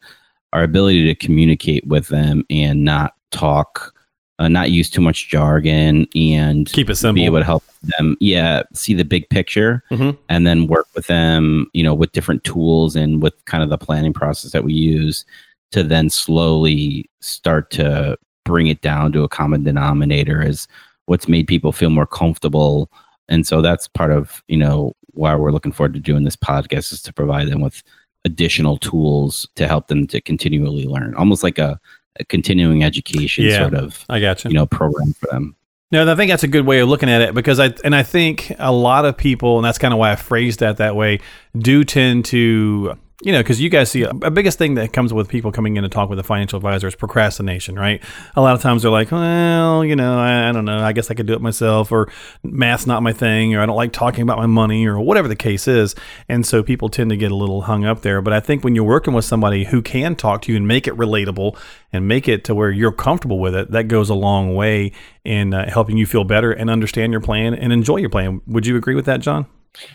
our 0.53 0.63
ability 0.63 1.05
to 1.07 1.17
communicate 1.17 1.85
with 1.89 2.07
them 2.07 2.45
and 2.49 2.85
not 2.85 3.15
talk, 3.33 3.93
uh, 4.39 4.47
not 4.47 4.71
use 4.71 4.89
too 4.89 5.01
much 5.01 5.29
jargon, 5.29 6.07
and 6.15 6.71
Keep 6.73 6.91
it 6.91 6.95
simple. 6.95 7.15
be 7.15 7.25
able 7.25 7.41
to 7.41 7.45
help 7.45 7.65
them, 7.83 8.17
yeah, 8.21 8.63
see 8.73 8.95
the 8.95 9.05
big 9.05 9.29
picture 9.31 9.83
Mhm. 9.91 10.17
and 10.29 10.47
then 10.47 10.69
work 10.69 10.87
with 10.95 11.09
them, 11.09 11.67
you 11.73 11.83
know, 11.83 11.95
with 11.95 12.13
different 12.13 12.45
tools 12.45 12.95
and 12.95 13.21
with 13.21 13.35
kind 13.47 13.65
of 13.65 13.71
the 13.71 13.79
planning 13.79 14.13
process 14.13 14.53
that 14.53 14.63
we 14.63 14.73
use 14.73 15.25
to 15.73 15.83
then 15.83 16.09
slowly 16.09 17.11
start 17.21 17.73
to 17.73 18.17
bring 18.45 18.67
it 18.67 18.81
down 18.81 19.13
to 19.13 19.23
a 19.25 19.29
common 19.29 19.63
denominator 19.65 20.43
is 20.43 20.69
what's 21.07 21.29
made 21.29 21.47
people 21.47 21.73
feel 21.73 21.91
more 21.91 22.07
comfortable. 22.07 22.91
And 23.29 23.47
so 23.47 23.63
that's 23.63 23.89
part 23.89 24.11
of, 24.11 24.43
you 24.49 24.57
know, 24.57 24.95
why 25.13 25.35
we're 25.35 25.53
looking 25.53 25.73
forward 25.73 25.95
to 25.95 26.01
doing 26.01 26.25
this 26.25 26.37
podcast 26.37 26.93
is 26.93 27.03
to 27.03 27.13
provide 27.13 27.49
them 27.49 27.61
with 27.61 27.83
additional 28.25 28.77
tools 28.79 29.47
to 29.55 29.69
help 29.69 29.89
them 29.89 30.07
to 30.09 30.21
continually 30.21 30.87
learn, 30.87 31.15
almost 31.15 31.43
like 31.43 31.59
a, 31.59 31.79
a 32.19 32.25
continuing 32.25 32.83
education 32.85 33.45
Yeah. 33.45 33.59
sort 33.59 33.75
of, 33.75 34.05
I 34.09 34.21
got 34.21 34.45
you. 34.45 34.51
you 34.51 34.55
know, 34.55 34.67
program 34.67 35.13
for 35.15 35.27
them. 35.27 35.57
No, 35.91 36.11
I 36.11 36.17
think 36.17 36.31
that's 36.31 36.43
a 36.43 36.49
good 36.49 36.67
way 36.67 36.81
of 36.81 36.89
looking 36.89 37.09
at 37.11 37.21
it 37.23 37.35
because 37.35 37.61
I 37.61 37.73
and 37.85 37.95
I 37.95 38.03
think 38.03 38.53
a 38.59 38.73
lot 38.73 39.05
of 39.05 39.17
people, 39.17 39.59
and 39.59 39.65
that's 39.65 39.79
kind 39.79 39.95
of 39.95 40.01
why 40.01 40.11
I 40.11 40.17
phrased 40.17 40.59
that 40.61 40.79
that 40.79 40.97
way, 40.97 41.21
do 41.57 41.85
tend 41.85 42.25
to 42.27 42.99
you 43.25 43.33
know 43.33 43.41
because 43.41 43.61
you 43.61 43.71
guys 43.71 43.91
see 43.91 44.03
a, 44.03 44.13
biggest 44.13 44.59
thing 44.59 44.75
that 44.75 44.93
comes 44.93 45.13
with 45.13 45.29
people 45.29 45.51
coming 45.51 45.77
in 45.77 45.83
to 45.83 45.89
talk 45.89 46.11
with 46.11 46.19
a 46.19 46.23
financial 46.23 46.59
advisor 46.59 46.87
is 46.87 46.95
procrastination, 46.95 47.75
right? 47.75 48.03
A 48.37 48.43
lot 48.43 48.55
of 48.55 48.61
times 48.61 48.83
they're 48.83 48.91
like, 48.91 49.11
well, 49.11 49.85
you 49.85 49.97
know, 49.97 50.19
I, 50.19 50.49
I 50.49 50.53
don't 50.53 50.67
know, 50.67 50.79
I 50.79 50.93
guess 50.93 51.11
I 51.11 51.15
could 51.15 51.27
do 51.27 51.33
it 51.33 51.41
myself, 51.41 51.91
or 51.91 52.11
math's 52.43 52.87
not 52.87 53.03
my 53.03 53.13
thing, 53.13 53.55
or 53.55 53.61
I 53.61 53.67
don't 53.67 53.77
like 53.77 53.93
talking 53.93 54.23
about 54.23 54.39
my 54.39 54.47
money, 54.47 54.87
or 54.87 55.01
whatever 55.01 55.27
the 55.27 55.37
case 55.37 55.67
is, 55.67 55.95
and 56.29 56.45
so 56.45 56.63
people 56.63 56.89
tend 56.89 57.11
to 57.11 57.17
get 57.17 57.33
a 57.33 57.37
little 57.37 57.63
hung 57.63 57.85
up 57.85 58.03
there. 58.03 58.21
But 58.21 58.35
I 58.35 58.41
think 58.41 58.63
when 58.63 58.75
you're 58.75 58.85
working 58.85 59.15
with 59.15 59.25
somebody 59.25 59.65
who 59.65 59.81
can 59.81 60.15
talk 60.17 60.43
to 60.43 60.53
you 60.53 60.57
and 60.57 60.69
make 60.69 60.87
it 60.87 60.95
relatable 60.95 61.59
and 61.93 62.07
make 62.07 62.29
it 62.29 62.45
to 62.45 62.55
where 62.55 62.71
you're 62.71 62.93
comfortable 62.93 63.39
with 63.39 63.55
it, 63.55 63.71
that 63.71 63.89
goes 63.89 64.11
a 64.11 64.15
long 64.15 64.55
way 64.55 64.93
in 65.25 65.55
uh, 65.55 65.71
helping 65.71 65.97
you 65.97 66.05
feel 66.05 66.25
better 66.25 66.53
and 66.53 66.69
understand 66.69 67.13
your 67.13 67.23
plan 67.23 67.55
and 67.55 67.73
enjoy 67.73 67.97
your 67.97 68.11
plan. 68.11 68.43
Would 68.47 68.67
you 68.67 68.77
agree 68.77 68.95
with 68.95 69.07
that, 69.07 69.21
John? 69.21 69.47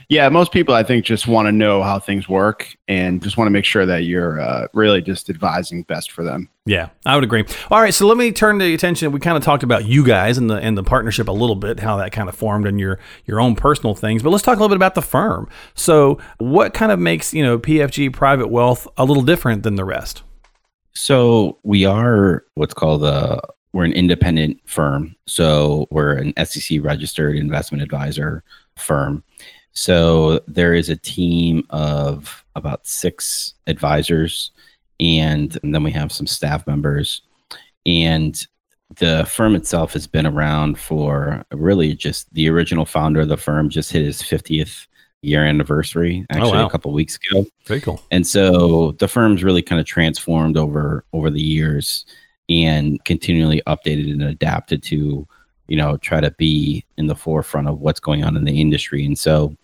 Yeah, 0.10 0.28
most 0.30 0.52
people 0.52 0.74
I 0.74 0.84
think 0.84 1.06
just 1.06 1.28
want 1.28 1.48
to 1.48 1.52
know 1.52 1.82
how 1.82 2.00
things 2.00 2.28
work 2.28 2.76
and 2.88 3.22
just 3.22 3.38
want 3.38 3.48
to 3.48 3.52
make 3.52 3.66
sure 3.66 3.86
that 3.86 4.04
you're 4.04 4.42
uh, 4.42 4.68
really 4.74 5.02
just 5.02 5.30
advising 5.30 5.84
best 5.84 6.12
for 6.12 6.24
them. 6.24 6.50
Yeah, 6.66 6.90
I 7.06 7.16
would 7.16 7.24
agree. 7.24 7.46
All 7.72 7.82
right, 7.82 7.94
so 7.94 8.06
let 8.06 8.18
me 8.18 8.32
turn 8.32 8.58
the 8.58 8.74
attention. 8.74 9.12
We 9.12 9.20
kind 9.20 9.38
of 9.38 9.44
talked 9.44 9.64
about 9.64 9.86
you 9.86 10.04
guys 10.06 10.38
and 10.38 10.50
the 10.50 10.56
and 10.56 10.78
the 10.78 10.84
partnership 10.84 11.28
a 11.28 11.32
little 11.32 11.56
bit, 11.56 11.80
how 11.80 11.98
that 11.98 12.12
kind 12.12 12.30
of 12.30 12.36
formed 12.36 12.68
and 12.68 12.80
your 12.80 13.00
your 13.26 13.40
own 13.40 13.56
personal 13.56 13.96
things. 13.96 14.22
But 14.22 14.32
let's 14.32 14.44
talk 14.44 14.58
a 14.58 14.60
little 14.60 14.70
bit 14.70 14.78
about 14.78 14.96
the 14.96 15.02
firm. 15.02 15.50
So, 15.74 16.20
what 16.38 16.74
kind 16.74 16.92
of 16.92 17.00
makes 17.00 17.34
you 17.34 17.44
know 17.44 17.58
PFG 17.58 18.14
Private 18.14 18.50
Wealth 18.50 18.88
a 18.98 19.06
little 19.06 19.24
different 19.24 19.64
than 19.64 19.76
the 19.76 19.86
rest? 19.86 20.24
So 20.94 21.58
we 21.64 21.86
are 21.86 22.44
what's 22.56 22.74
called 22.74 23.04
a 23.04 23.40
we're 23.74 23.86
an 23.86 23.94
independent 23.94 24.60
firm. 24.66 25.16
So 25.28 25.88
we're 25.92 26.14
an 26.14 26.34
SEC 26.44 26.80
registered 26.82 27.36
investment 27.36 27.84
advisor 27.84 28.44
firm. 28.76 29.24
So 29.74 30.40
there 30.48 30.74
is 30.74 30.90
a 30.90 30.96
team 30.96 31.64
of 31.70 32.44
about 32.56 32.86
six 32.86 33.54
advisors, 33.68 34.52
and, 35.00 35.58
and 35.64 35.74
then 35.74 35.84
we 35.84 35.92
have 35.92 36.12
some 36.12 36.28
staff 36.28 36.66
members. 36.68 37.22
And 37.86 38.46
the 38.98 39.26
firm 39.26 39.56
itself 39.56 39.94
has 39.94 40.08
been 40.08 40.26
around 40.26 40.80
for 40.80 41.44
really 41.52 41.94
just 41.94 42.34
the 42.34 42.50
original 42.50 42.86
founder 42.86 43.22
of 43.22 43.28
the 43.28 43.38
firm 43.38 43.70
just 43.70 43.92
hit 43.92 44.04
his 44.04 44.22
50th 44.22 44.88
year 45.22 45.44
anniversary 45.44 46.26
oh, 46.32 46.36
actually 46.36 46.58
wow. 46.58 46.66
a 46.66 46.70
couple 46.70 46.92
weeks 46.92 47.18
ago 47.18 47.46
Very 47.66 47.82
cool. 47.82 48.02
and 48.10 48.26
so 48.26 48.94
the 48.94 49.08
firm's 49.08 49.44
really 49.44 49.62
kind 49.62 49.80
of 49.80 49.86
transformed 49.86 50.58
over 50.58 51.04
over 51.14 51.30
the 51.30 51.42
years 51.42 52.06
and 52.50 53.04
continually 53.06 53.62
updated 53.68 54.12
and 54.12 54.24
adapted 54.24 54.82
to 54.84 55.28
you 55.68 55.78
know 55.78 55.98
try 55.98 56.22
to 56.22 56.32
be 56.32 56.86
in 56.98 57.08
the 57.08 57.16
forefront 57.16 57.68
of 57.68 57.80
what's 57.80 58.00
going 58.00 58.24
on 58.24 58.38
in 58.38 58.46
the 58.46 58.62
industry 58.62 59.06
and 59.06 59.20
so 59.20 59.56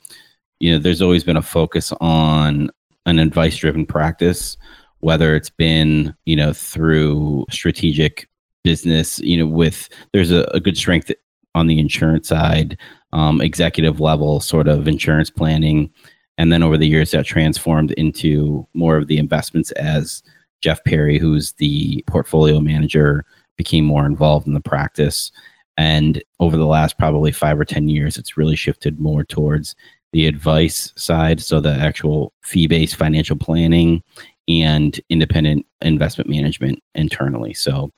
you 0.59 0.71
know 0.71 0.79
there's 0.79 1.01
always 1.01 1.23
been 1.23 1.37
a 1.37 1.41
focus 1.41 1.93
on 2.01 2.69
an 3.05 3.19
advice 3.19 3.57
driven 3.57 3.85
practice 3.85 4.57
whether 4.99 5.35
it's 5.35 5.49
been 5.49 6.15
you 6.25 6.35
know 6.35 6.53
through 6.53 7.45
strategic 7.51 8.27
business 8.63 9.19
you 9.19 9.37
know 9.37 9.45
with 9.45 9.89
there's 10.13 10.31
a, 10.31 10.43
a 10.53 10.59
good 10.59 10.77
strength 10.77 11.11
on 11.53 11.67
the 11.67 11.79
insurance 11.79 12.27
side 12.27 12.77
um, 13.15 13.39
executive 13.39 14.01
level 14.01 14.41
sort 14.41 14.67
of 14.67 14.87
insurance 14.87 15.29
planning. 15.29 15.89
And 16.37 16.51
then 16.51 16.61
over 16.61 16.77
the 16.77 16.87
years 16.87 17.11
that 17.11 17.25
transformed 17.25 17.91
into 17.93 18.67
more 18.73 18.97
of 18.97 19.07
the 19.07 19.17
investments 19.17 19.71
as 19.71 20.21
jeff 20.61 20.83
perry 20.83 21.17
who's 21.17 21.53
the 21.53 22.03
portfolio 22.07 22.59
manager 22.59 23.25
became 23.57 23.85
more 23.85 24.05
involved 24.05 24.47
in 24.47 24.53
the 24.53 24.59
practice. 24.59 25.31
And 25.77 26.21
over 26.39 26.57
the 26.57 26.65
last 26.65 26.97
probably 26.97 27.31
five 27.31 27.57
or 27.57 27.65
ten 27.65 27.87
years 27.87 28.17
it's 28.17 28.37
really 28.37 28.57
shifted 28.57 28.99
more 28.99 29.23
towards 29.23 29.75
the 30.15 30.27
advice 30.27 30.93
side 30.95 31.41
so 31.41 31.59
the 31.59 31.73
actual 31.73 32.33
fee-based 32.41 32.95
financial 32.95 33.35
planning 33.35 34.01
and 34.47 34.99
independent 35.09 35.65
investment 35.81 36.29
management 36.29 36.81
internally 36.95 37.53
so 37.53 37.91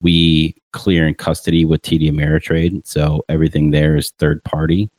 we 0.00 0.54
clear 0.72 1.06
in 1.08 1.14
custody 1.14 1.64
with 1.64 1.82
TD 1.82 2.10
Ameritrade, 2.10 2.86
so 2.86 3.24
everything 3.28 3.70
there 3.70 3.96
is 3.96 4.10
third 4.12 4.42
party, 4.44 4.90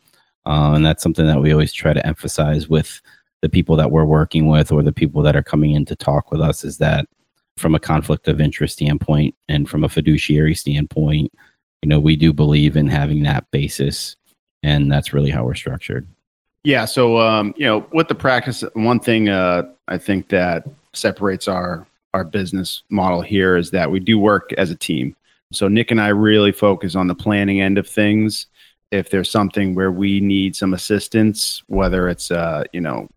uh, 0.45 0.73
and 0.75 0.85
that's 0.85 1.03
something 1.03 1.25
that 1.27 1.41
we 1.41 1.51
always 1.51 1.73
try 1.73 1.93
to 1.93 2.05
emphasize 2.05 2.67
with 2.67 3.01
the 3.41 3.49
people 3.49 3.75
that 3.77 3.91
we're 3.91 4.05
working 4.05 4.47
with 4.47 4.71
or 4.71 4.83
the 4.83 4.91
people 4.91 5.21
that 5.21 5.35
are 5.35 5.43
coming 5.43 5.71
in 5.71 5.85
to 5.85 5.95
talk 5.95 6.31
with 6.31 6.41
us 6.41 6.65
is 6.65 6.77
that 6.77 7.05
from 7.55 7.75
a 7.75 7.79
conflict 7.79 8.27
of 8.27 8.41
interest 8.41 8.73
standpoint 8.73 9.35
and 9.47 9.69
from 9.69 9.83
a 9.83 9.89
fiduciary 9.89 10.55
standpoint, 10.55 11.31
you 11.81 11.87
know, 11.87 11.99
we 11.99 12.17
do 12.17 12.33
believe 12.33 12.75
in 12.75 12.87
having 12.87 13.23
that 13.23 13.49
basis. 13.51 14.17
And 14.61 14.91
that's 14.91 15.13
really 15.13 15.29
how 15.29 15.45
we're 15.45 15.55
structured. 15.55 16.05
Yeah. 16.63 16.85
So, 16.85 17.19
um, 17.19 17.53
you 17.57 17.65
know, 17.65 17.85
with 17.93 18.07
the 18.07 18.15
practice, 18.15 18.63
one 18.73 18.99
thing 18.99 19.29
uh, 19.29 19.63
I 19.87 19.97
think 19.97 20.29
that 20.29 20.67
separates 20.93 21.47
our 21.47 21.85
our 22.13 22.23
business 22.23 22.81
model 22.89 23.21
here 23.21 23.55
is 23.55 23.69
that 23.69 23.91
we 23.91 23.99
do 23.99 24.17
work 24.17 24.51
as 24.53 24.71
a 24.71 24.75
team. 24.75 25.15
So 25.51 25.67
Nick 25.67 25.91
and 25.91 26.01
I 26.01 26.07
really 26.07 26.51
focus 26.51 26.95
on 26.95 27.07
the 27.07 27.15
planning 27.15 27.61
end 27.61 27.77
of 27.77 27.87
things. 27.87 28.47
If 28.91 29.11
there's 29.11 29.29
something 29.29 29.75
where 29.75 29.91
we 29.91 30.19
need 30.19 30.55
some 30.55 30.73
assistance, 30.73 31.61
whether 31.67 32.09
it's 32.09 32.31
uh, 32.31 32.63
you 32.73 32.81
know, 32.81 33.07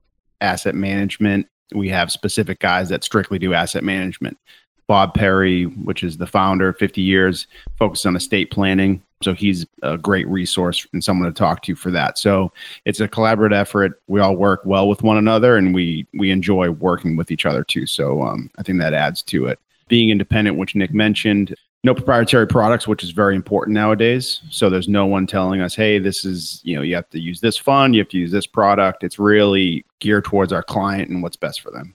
asset 0.42 0.74
management, 0.74 1.46
we 1.74 1.88
have 1.88 2.12
specific 2.12 2.58
guys 2.58 2.90
that 2.90 3.04
strictly 3.04 3.38
do 3.38 3.54
asset 3.54 3.82
management. 3.82 4.38
Bob 4.86 5.14
Perry, 5.14 5.64
which 5.64 6.02
is 6.02 6.18
the 6.18 6.26
founder, 6.26 6.72
50 6.72 7.00
years, 7.00 7.46
focused 7.78 8.04
on 8.04 8.16
estate 8.16 8.50
planning. 8.50 9.02
So 9.22 9.34
he's 9.34 9.66
a 9.82 9.96
great 9.98 10.28
resource 10.28 10.86
and 10.92 11.02
someone 11.02 11.32
to 11.32 11.36
talk 11.36 11.62
to 11.62 11.74
for 11.74 11.90
that. 11.90 12.18
So 12.18 12.52
it's 12.84 13.00
a 13.00 13.08
collaborative 13.08 13.54
effort. 13.54 14.02
We 14.06 14.20
all 14.20 14.36
work 14.36 14.62
well 14.64 14.88
with 14.88 15.02
one 15.02 15.18
another, 15.18 15.56
and 15.56 15.74
we 15.74 16.06
we 16.14 16.30
enjoy 16.30 16.70
working 16.70 17.16
with 17.16 17.30
each 17.30 17.46
other 17.46 17.64
too. 17.64 17.86
So 17.86 18.22
um, 18.22 18.50
I 18.58 18.62
think 18.62 18.78
that 18.80 18.94
adds 18.94 19.22
to 19.22 19.46
it. 19.46 19.58
Being 19.88 20.10
independent, 20.10 20.56
which 20.56 20.74
Nick 20.74 20.94
mentioned, 20.94 21.54
no 21.84 21.94
proprietary 21.94 22.46
products, 22.46 22.86
which 22.86 23.02
is 23.02 23.10
very 23.10 23.34
important 23.34 23.74
nowadays. 23.74 24.40
So 24.50 24.70
there's 24.70 24.88
no 24.88 25.06
one 25.06 25.26
telling 25.26 25.60
us, 25.60 25.74
hey, 25.74 25.98
this 25.98 26.24
is 26.24 26.60
you 26.64 26.76
know 26.76 26.82
you 26.82 26.94
have 26.94 27.10
to 27.10 27.20
use 27.20 27.40
this 27.40 27.56
fund, 27.56 27.94
you 27.94 28.00
have 28.00 28.08
to 28.10 28.18
use 28.18 28.30
this 28.30 28.46
product. 28.46 29.04
It's 29.04 29.18
really 29.18 29.84
geared 29.98 30.24
towards 30.24 30.52
our 30.52 30.62
client 30.62 31.10
and 31.10 31.22
what's 31.22 31.36
best 31.36 31.60
for 31.60 31.70
them. 31.70 31.94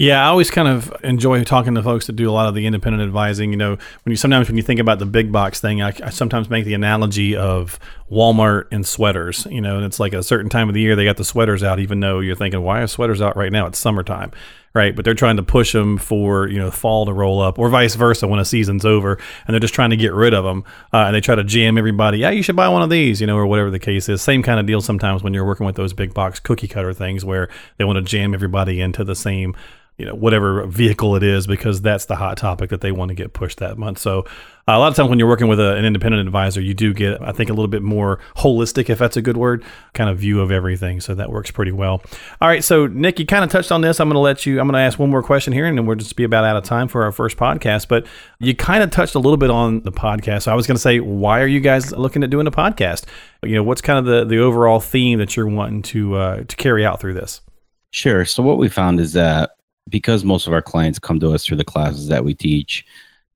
Yeah, 0.00 0.24
I 0.24 0.28
always 0.28 0.50
kind 0.50 0.66
of 0.66 0.96
enjoy 1.04 1.44
talking 1.44 1.74
to 1.74 1.82
folks 1.82 2.06
that 2.06 2.14
do 2.14 2.30
a 2.30 2.32
lot 2.32 2.48
of 2.48 2.54
the 2.54 2.64
independent 2.64 3.02
advising. 3.02 3.50
You 3.50 3.58
know, 3.58 3.70
when 3.72 4.10
you 4.10 4.16
sometimes 4.16 4.48
when 4.48 4.56
you 4.56 4.62
think 4.62 4.80
about 4.80 4.98
the 4.98 5.04
big 5.04 5.30
box 5.30 5.60
thing, 5.60 5.82
I, 5.82 5.92
I, 6.02 6.08
sometimes 6.08 6.48
make 6.48 6.64
the 6.64 6.72
analogy 6.72 7.36
of 7.36 7.78
Walmart 8.10 8.68
and 8.72 8.86
sweaters. 8.86 9.46
You 9.50 9.60
know, 9.60 9.76
and 9.76 9.84
it's 9.84 10.00
like 10.00 10.14
a 10.14 10.22
certain 10.22 10.48
time 10.48 10.68
of 10.70 10.74
the 10.74 10.80
year 10.80 10.96
they 10.96 11.04
got 11.04 11.18
the 11.18 11.24
sweaters 11.24 11.62
out, 11.62 11.80
even 11.80 12.00
though 12.00 12.20
you're 12.20 12.34
thinking, 12.34 12.62
why 12.62 12.80
are 12.80 12.86
sweaters 12.86 13.20
out 13.20 13.36
right 13.36 13.52
now? 13.52 13.66
It's 13.66 13.78
summertime, 13.78 14.32
right? 14.72 14.96
But 14.96 15.04
they're 15.04 15.12
trying 15.12 15.36
to 15.36 15.42
push 15.42 15.72
them 15.72 15.98
for 15.98 16.48
you 16.48 16.58
know 16.58 16.70
fall 16.70 17.04
to 17.04 17.12
roll 17.12 17.42
up, 17.42 17.58
or 17.58 17.68
vice 17.68 17.94
versa 17.94 18.26
when 18.26 18.40
a 18.40 18.44
season's 18.46 18.86
over, 18.86 19.18
and 19.46 19.52
they're 19.52 19.60
just 19.60 19.74
trying 19.74 19.90
to 19.90 19.98
get 19.98 20.14
rid 20.14 20.32
of 20.32 20.44
them, 20.44 20.64
uh, 20.94 21.08
and 21.08 21.14
they 21.14 21.20
try 21.20 21.34
to 21.34 21.44
jam 21.44 21.76
everybody. 21.76 22.20
Yeah, 22.20 22.30
you 22.30 22.42
should 22.42 22.56
buy 22.56 22.70
one 22.70 22.80
of 22.80 22.88
these, 22.88 23.20
you 23.20 23.26
know, 23.26 23.36
or 23.36 23.46
whatever 23.46 23.70
the 23.70 23.78
case 23.78 24.08
is. 24.08 24.22
Same 24.22 24.42
kind 24.42 24.58
of 24.58 24.64
deal 24.64 24.80
sometimes 24.80 25.22
when 25.22 25.34
you're 25.34 25.44
working 25.44 25.66
with 25.66 25.76
those 25.76 25.92
big 25.92 26.14
box 26.14 26.40
cookie 26.40 26.68
cutter 26.68 26.94
things 26.94 27.22
where 27.22 27.50
they 27.76 27.84
want 27.84 27.98
to 27.98 28.02
jam 28.02 28.32
everybody 28.32 28.80
into 28.80 29.04
the 29.04 29.14
same 29.14 29.54
you 30.00 30.06
know 30.06 30.14
whatever 30.14 30.66
vehicle 30.66 31.14
it 31.14 31.22
is 31.22 31.46
because 31.46 31.82
that's 31.82 32.06
the 32.06 32.16
hot 32.16 32.38
topic 32.38 32.70
that 32.70 32.80
they 32.80 32.90
want 32.90 33.10
to 33.10 33.14
get 33.14 33.34
pushed 33.34 33.58
that 33.58 33.76
month. 33.76 33.98
So 33.98 34.20
uh, 34.66 34.72
a 34.72 34.78
lot 34.78 34.88
of 34.88 34.94
times 34.94 35.10
when 35.10 35.18
you're 35.18 35.28
working 35.28 35.46
with 35.46 35.60
a, 35.60 35.76
an 35.76 35.84
independent 35.84 36.26
advisor, 36.26 36.62
you 36.62 36.72
do 36.72 36.94
get 36.94 37.20
I 37.20 37.32
think 37.32 37.50
a 37.50 37.52
little 37.52 37.68
bit 37.68 37.82
more 37.82 38.18
holistic, 38.36 38.88
if 38.88 38.98
that's 38.98 39.18
a 39.18 39.22
good 39.22 39.36
word, 39.36 39.62
kind 39.92 40.08
of 40.08 40.18
view 40.18 40.40
of 40.40 40.50
everything. 40.50 41.00
So 41.00 41.14
that 41.14 41.30
works 41.30 41.50
pretty 41.50 41.72
well. 41.72 42.02
All 42.40 42.48
right, 42.48 42.64
so 42.64 42.86
Nick, 42.86 43.18
you 43.18 43.26
kind 43.26 43.44
of 43.44 43.50
touched 43.50 43.70
on 43.70 43.82
this. 43.82 44.00
I'm 44.00 44.08
going 44.08 44.14
to 44.14 44.20
let 44.20 44.46
you. 44.46 44.58
I'm 44.58 44.66
going 44.66 44.74
to 44.74 44.80
ask 44.80 44.98
one 44.98 45.10
more 45.10 45.22
question 45.22 45.52
here, 45.52 45.66
and 45.66 45.76
then 45.76 45.84
we'll 45.84 45.96
just 45.96 46.16
be 46.16 46.24
about 46.24 46.44
out 46.44 46.56
of 46.56 46.64
time 46.64 46.88
for 46.88 47.04
our 47.04 47.12
first 47.12 47.36
podcast. 47.36 47.86
But 47.86 48.06
you 48.38 48.56
kind 48.56 48.82
of 48.82 48.90
touched 48.90 49.14
a 49.14 49.18
little 49.18 49.36
bit 49.36 49.50
on 49.50 49.82
the 49.82 49.92
podcast. 49.92 50.42
So 50.42 50.52
I 50.52 50.54
was 50.54 50.66
going 50.66 50.76
to 50.76 50.82
say, 50.82 51.00
why 51.00 51.42
are 51.42 51.46
you 51.46 51.60
guys 51.60 51.92
looking 51.92 52.24
at 52.24 52.30
doing 52.30 52.46
a 52.46 52.50
podcast? 52.50 53.04
You 53.42 53.56
know, 53.56 53.62
what's 53.62 53.82
kind 53.82 53.98
of 53.98 54.06
the 54.06 54.24
the 54.24 54.38
overall 54.42 54.80
theme 54.80 55.18
that 55.18 55.36
you're 55.36 55.46
wanting 55.46 55.82
to 55.82 56.16
uh, 56.16 56.44
to 56.44 56.56
carry 56.56 56.86
out 56.86 57.00
through 57.00 57.14
this? 57.14 57.42
Sure. 57.90 58.24
So 58.24 58.42
what 58.42 58.56
we 58.56 58.68
found 58.68 59.00
is 59.00 59.14
that 59.14 59.56
because 59.88 60.24
most 60.24 60.46
of 60.46 60.52
our 60.52 60.62
clients 60.62 60.98
come 60.98 61.20
to 61.20 61.32
us 61.32 61.44
through 61.44 61.56
the 61.56 61.64
classes 61.64 62.08
that 62.08 62.24
we 62.24 62.34
teach. 62.34 62.84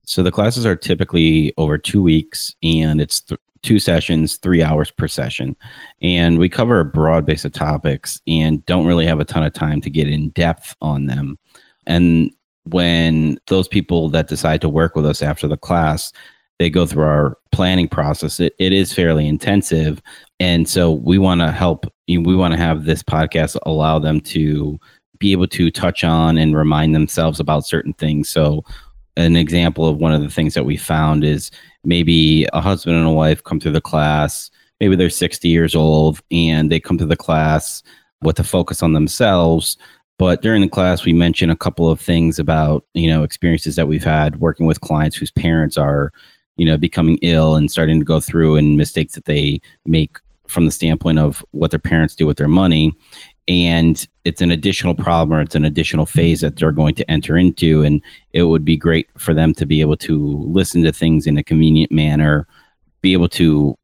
So 0.03 0.23
the 0.23 0.31
classes 0.31 0.65
are 0.65 0.75
typically 0.75 1.53
over 1.57 1.77
two 1.77 2.01
weeks 2.01 2.55
and 2.61 3.01
it's 3.01 3.21
th- 3.21 3.39
two 3.63 3.79
sessions, 3.79 4.37
three 4.37 4.61
hours 4.61 4.91
per 4.91 5.07
session. 5.07 5.55
And 6.01 6.37
we 6.37 6.47
cover 6.47 6.79
a 6.79 6.85
broad 6.85 7.25
base 7.25 7.43
of 7.45 7.51
topics 7.51 8.21
and 8.27 8.63
don't 8.65 8.85
really 8.85 9.07
have 9.07 9.19
a 9.19 9.25
ton 9.25 9.43
of 9.43 9.53
time 9.53 9.81
to 9.81 9.89
get 9.89 10.07
in 10.07 10.29
depth 10.29 10.75
on 10.81 11.07
them. 11.07 11.39
And 11.87 12.31
when 12.65 13.39
those 13.47 13.67
people 13.67 14.09
that 14.09 14.27
decide 14.27 14.61
to 14.61 14.69
work 14.69 14.95
with 14.95 15.05
us 15.05 15.21
after 15.21 15.47
the 15.47 15.57
class, 15.57 16.11
they 16.59 16.69
go 16.69 16.85
through 16.85 17.03
our 17.03 17.37
planning 17.51 17.87
process. 17.87 18.39
It, 18.39 18.53
it 18.59 18.71
is 18.71 18.93
fairly 18.93 19.27
intensive. 19.27 20.01
And 20.39 20.69
so 20.69 20.91
we 20.91 21.17
want 21.17 21.41
to 21.41 21.51
help, 21.51 21.85
we 22.07 22.17
want 22.17 22.53
to 22.53 22.59
have 22.59 22.85
this 22.85 23.03
podcast 23.03 23.57
allow 23.63 23.99
them 23.99 24.21
to 24.21 24.79
be 25.19 25.31
able 25.31 25.47
to 25.47 25.71
touch 25.71 26.03
on 26.03 26.37
and 26.37 26.55
remind 26.55 26.95
themselves 26.95 27.39
about 27.39 27.65
certain 27.65 27.93
things. 27.93 28.29
So, 28.29 28.63
an 29.17 29.35
example 29.35 29.87
of 29.87 29.97
one 29.97 30.13
of 30.13 30.21
the 30.21 30.29
things 30.29 30.53
that 30.55 30.65
we 30.65 30.75
found 30.75 31.23
is 31.23 31.49
maybe 31.85 32.47
a 32.51 32.59
husband 32.59 32.97
and 32.97 33.07
a 33.07 33.11
wife 33.11 33.43
come 33.43 33.59
through 33.59 33.71
the 33.71 33.81
class, 33.81 34.51
maybe 34.79 34.95
they're 34.95 35.09
60 35.09 35.47
years 35.47 35.73
old 35.73 36.19
and 36.31 36.69
they 36.69 36.79
come 36.79 36.97
to 36.97 37.05
the 37.05 37.15
class 37.15 37.81
with 38.21 38.39
a 38.39 38.43
focus 38.43 38.83
on 38.83 38.93
themselves. 38.93 39.77
But 40.17 40.41
during 40.41 40.61
the 40.61 40.69
class, 40.69 41.05
we 41.05 41.13
mention 41.13 41.49
a 41.49 41.55
couple 41.55 41.89
of 41.89 41.99
things 41.99 42.39
about, 42.39 42.85
you 42.93 43.07
know, 43.07 43.23
experiences 43.23 43.75
that 43.75 43.87
we've 43.87 44.03
had 44.03 44.39
working 44.39 44.65
with 44.65 44.81
clients 44.81 45.15
whose 45.15 45.31
parents 45.31 45.77
are, 45.77 46.11
you 46.57 46.65
know, 46.65 46.77
becoming 46.77 47.17
ill 47.21 47.55
and 47.55 47.69
starting 47.69 47.99
to 47.99 48.05
go 48.05 48.19
through 48.19 48.55
and 48.55 48.77
mistakes 48.77 49.13
that 49.15 49.25
they 49.25 49.61
make 49.85 50.17
from 50.47 50.65
the 50.65 50.71
standpoint 50.71 51.19
of 51.19 51.43
what 51.51 51.71
their 51.71 51.79
parents 51.79 52.15
do 52.15 52.25
with 52.25 52.37
their 52.37 52.47
money 52.47 52.93
and 53.47 54.07
it's 54.23 54.41
an 54.41 54.51
additional 54.51 54.95
problem 54.95 55.37
or 55.37 55.41
it's 55.41 55.55
an 55.55 55.65
additional 55.65 56.05
phase 56.05 56.41
that 56.41 56.55
they're 56.55 56.71
going 56.71 56.95
to 56.95 57.09
enter 57.11 57.37
into 57.37 57.83
and 57.83 58.01
it 58.33 58.43
would 58.43 58.65
be 58.65 58.75
great 58.75 59.07
for 59.17 59.33
them 59.33 59.53
to 59.53 59.65
be 59.65 59.81
able 59.81 59.97
to 59.97 60.37
listen 60.47 60.81
to 60.83 60.91
things 60.91 61.27
in 61.27 61.37
a 61.37 61.43
convenient 61.43 61.91
manner 61.91 62.47
be 63.01 63.13
able 63.13 63.29
to 63.29 63.77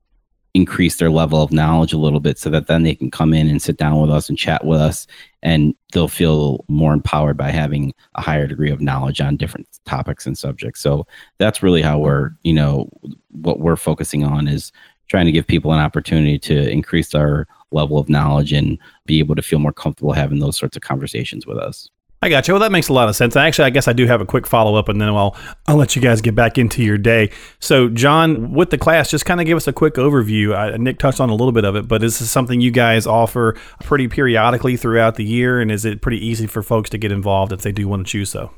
increase 0.54 0.98
their 0.98 1.10
level 1.10 1.42
of 1.42 1.52
knowledge 1.52 1.94
a 1.94 1.98
little 1.98 2.20
bit 2.20 2.38
so 2.38 2.50
that 2.50 2.68
then 2.68 2.84
they 2.84 2.96
can 2.96 3.10
come 3.10 3.34
in 3.34 3.48
and 3.48 3.62
sit 3.62 3.78
down 3.78 4.02
with 4.02 4.10
us 4.10 4.28
and 4.28 4.38
chat 4.38 4.66
with 4.66 4.82
us 4.82 5.08
and 5.44 5.74
they'll 5.94 6.08
feel 6.08 6.66
more 6.68 6.94
empowered 6.94 7.38
by 7.38 7.50
having 7.50 7.94
a 8.16 8.22
higher 8.22 8.48
degree 8.48 8.72
of 8.72 8.82
knowledge 8.82 9.22
on 9.22 9.38
different 9.38 9.68
topics 9.86 10.26
and 10.26 10.38
subjects. 10.38 10.82
So 10.82 11.08
that's 11.38 11.64
really 11.64 11.82
how 11.82 12.00
we're 12.00 12.32
you 12.44 12.54
know 12.54 12.90
what 13.30 13.60
we're 13.60 13.78
focusing 13.78 14.26
on 14.26 14.48
is 14.48 14.72
trying 15.08 15.26
to 15.26 15.32
give 15.32 15.48
people 15.48 15.72
an 15.72 15.80
opportunity 15.80 16.38
to 16.40 16.70
increase 16.70 17.16
our 17.16 17.48
level 17.72 17.98
of 17.98 18.10
knowledge 18.10 18.54
and 18.54 18.78
be 19.06 19.20
able 19.20 19.36
to 19.36 19.42
feel 19.42 19.60
more 19.60 19.74
comfortable 19.74 20.14
having 20.14 20.40
those 20.40 20.58
sorts 20.58 20.76
of 20.76 20.82
conversations 20.82 21.46
with 21.46 21.58
us. 21.58 21.90
I 22.24 22.30
got 22.30 22.48
you. 22.48 22.54
Well, 22.54 22.62
that 22.62 22.72
makes 22.72 22.88
a 22.88 22.94
lot 22.94 23.10
of 23.10 23.16
sense. 23.16 23.36
Actually, 23.36 23.66
I 23.66 23.70
guess 23.72 23.88
I 23.88 23.94
do 23.94 24.06
have 24.06 24.22
a 24.22 24.28
quick 24.28 24.46
follow 24.46 24.76
up, 24.76 24.90
and 24.90 25.02
then 25.02 25.10
I'll 25.10 25.36
I'll 25.66 25.76
let 25.76 25.96
you 25.96 26.04
guys 26.04 26.22
get 26.22 26.36
back 26.36 26.60
into 26.60 26.84
your 26.84 27.00
day. 27.00 27.32
So, 27.60 27.90
John, 27.90 28.54
with 28.54 28.70
the 28.70 28.78
class, 28.78 29.10
just 29.10 29.26
kind 29.26 29.42
of 29.42 29.48
give 29.48 29.58
us 29.58 29.68
a 29.68 29.74
quick 29.74 29.96
overview. 29.96 30.56
Uh, 30.56 30.78
Nick 30.78 31.00
touched 31.00 31.20
on 31.20 31.32
a 31.32 31.34
little 31.34 31.52
bit 31.52 31.66
of 31.66 31.76
it, 31.76 31.88
but 31.88 32.04
is 32.04 32.20
this 32.20 32.30
something 32.30 32.62
you 32.62 32.70
guys 32.70 33.08
offer 33.08 33.58
pretty 33.84 34.08
periodically 34.08 34.78
throughout 34.78 35.16
the 35.16 35.26
year, 35.26 35.60
and 35.60 35.72
is 35.72 35.84
it 35.84 36.04
pretty 36.04 36.24
easy 36.24 36.46
for 36.46 36.62
folks 36.62 36.92
to 36.92 37.00
get 37.00 37.12
involved 37.12 37.52
if 37.52 37.64
they 37.64 37.72
do 37.72 37.88
want 37.88 38.06
to 38.06 38.12
choose 38.12 38.30
so? 38.30 38.52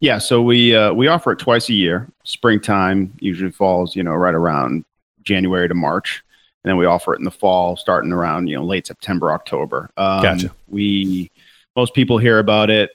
Yeah, 0.00 0.16
so 0.16 0.40
we 0.40 0.74
uh, 0.74 0.94
we 0.94 1.06
offer 1.06 1.32
it 1.32 1.38
twice 1.38 1.68
a 1.68 1.74
year. 1.74 2.08
Springtime 2.24 3.12
usually 3.20 3.52
falls, 3.52 3.94
you 3.94 4.02
know, 4.02 4.14
right 4.14 4.34
around 4.34 4.86
January 5.22 5.68
to 5.68 5.74
March 5.74 6.24
and 6.64 6.70
then 6.70 6.76
we 6.76 6.86
offer 6.86 7.14
it 7.14 7.18
in 7.18 7.24
the 7.24 7.30
fall, 7.30 7.76
starting 7.76 8.12
around 8.12 8.46
you 8.46 8.56
know 8.56 8.64
late 8.64 8.86
September, 8.86 9.32
October. 9.32 9.90
Um, 9.96 10.22
gotcha. 10.22 10.54
We 10.68 11.30
most 11.76 11.94
people 11.94 12.18
hear 12.18 12.38
about 12.38 12.70
it, 12.70 12.90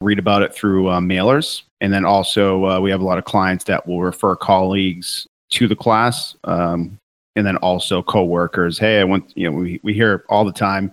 read 0.00 0.18
about 0.18 0.42
it 0.42 0.54
through 0.54 0.88
uh, 0.88 1.00
mailers, 1.00 1.62
and 1.80 1.92
then 1.92 2.04
also 2.04 2.64
uh, 2.66 2.80
we 2.80 2.90
have 2.90 3.00
a 3.00 3.04
lot 3.04 3.18
of 3.18 3.24
clients 3.24 3.64
that 3.64 3.86
will 3.86 4.00
refer 4.00 4.36
colleagues 4.36 5.26
to 5.50 5.68
the 5.68 5.76
class, 5.76 6.36
um, 6.44 6.98
and 7.36 7.46
then 7.46 7.56
also 7.58 8.02
coworkers. 8.02 8.78
Hey, 8.78 9.00
I 9.00 9.04
went. 9.04 9.36
You 9.36 9.50
know, 9.50 9.56
we 9.56 9.80
we 9.82 9.92
hear 9.92 10.24
all 10.28 10.44
the 10.44 10.52
time. 10.52 10.90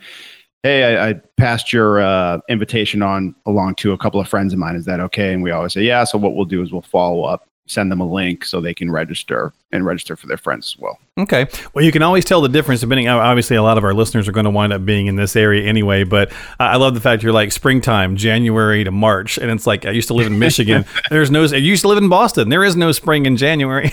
Hey, 0.64 0.98
I, 0.98 1.10
I 1.10 1.14
passed 1.38 1.72
your 1.72 2.02
uh, 2.02 2.40
invitation 2.50 3.02
on 3.02 3.36
along 3.46 3.76
to 3.76 3.94
a 3.94 3.98
couple 3.98 4.20
of 4.20 4.28
friends 4.28 4.52
of 4.52 4.60
mine. 4.60 4.76
Is 4.76 4.86
that 4.86 5.00
okay? 5.00 5.32
And 5.32 5.44
we 5.44 5.52
always 5.52 5.72
say, 5.72 5.84
yeah. 5.84 6.04
So 6.04 6.18
what 6.18 6.36
we'll 6.36 6.46
do 6.46 6.62
is 6.62 6.74
we'll 6.74 6.82
follow 6.82 7.24
up 7.24 7.48
send 7.68 7.92
them 7.92 8.00
a 8.00 8.08
link 8.08 8.46
so 8.46 8.60
they 8.60 8.74
can 8.74 8.90
register 8.90 9.54
and 9.72 9.86
register 9.86 10.16
for 10.16 10.28
their 10.28 10.38
friends 10.38 10.74
as 10.74 10.80
well. 10.80 10.98
Okay. 11.18 11.48
Well, 11.74 11.84
you 11.84 11.92
can 11.92 12.02
always 12.02 12.26
tell 12.26 12.42
the 12.42 12.50
difference 12.50 12.82
depending. 12.82 13.08
Obviously, 13.08 13.56
a 13.56 13.62
lot 13.62 13.78
of 13.78 13.84
our 13.84 13.94
listeners 13.94 14.28
are 14.28 14.32
going 14.32 14.46
to 14.46 14.50
wind 14.50 14.74
up 14.74 14.86
being 14.86 15.08
in 15.08 15.16
this 15.16 15.36
area 15.36 15.68
anyway. 15.68 16.04
But 16.04 16.32
I 16.60 16.78
love 16.78 16.94
the 16.94 17.02
fact 17.02 17.24
you're 17.24 17.34
like 17.34 17.52
springtime, 17.52 18.16
January 18.16 18.84
to 18.84 18.92
March, 18.92 19.38
and 19.38 19.52
it's 19.52 19.68
like 19.68 19.86
I 19.86 19.92
used 19.92 20.08
to 20.08 20.14
live 20.14 20.28
in 20.28 20.40
Michigan. 20.48 20.86
There's 21.10 21.30
no. 21.30 21.44
I 21.44 21.58
used 21.58 21.82
to 21.82 21.90
live 21.90 21.98
in 21.98 22.10
Boston. 22.10 22.50
There 22.50 22.64
is 22.64 22.76
no 22.76 22.92
spring 22.92 23.26
in 23.26 23.38
January. 23.38 23.92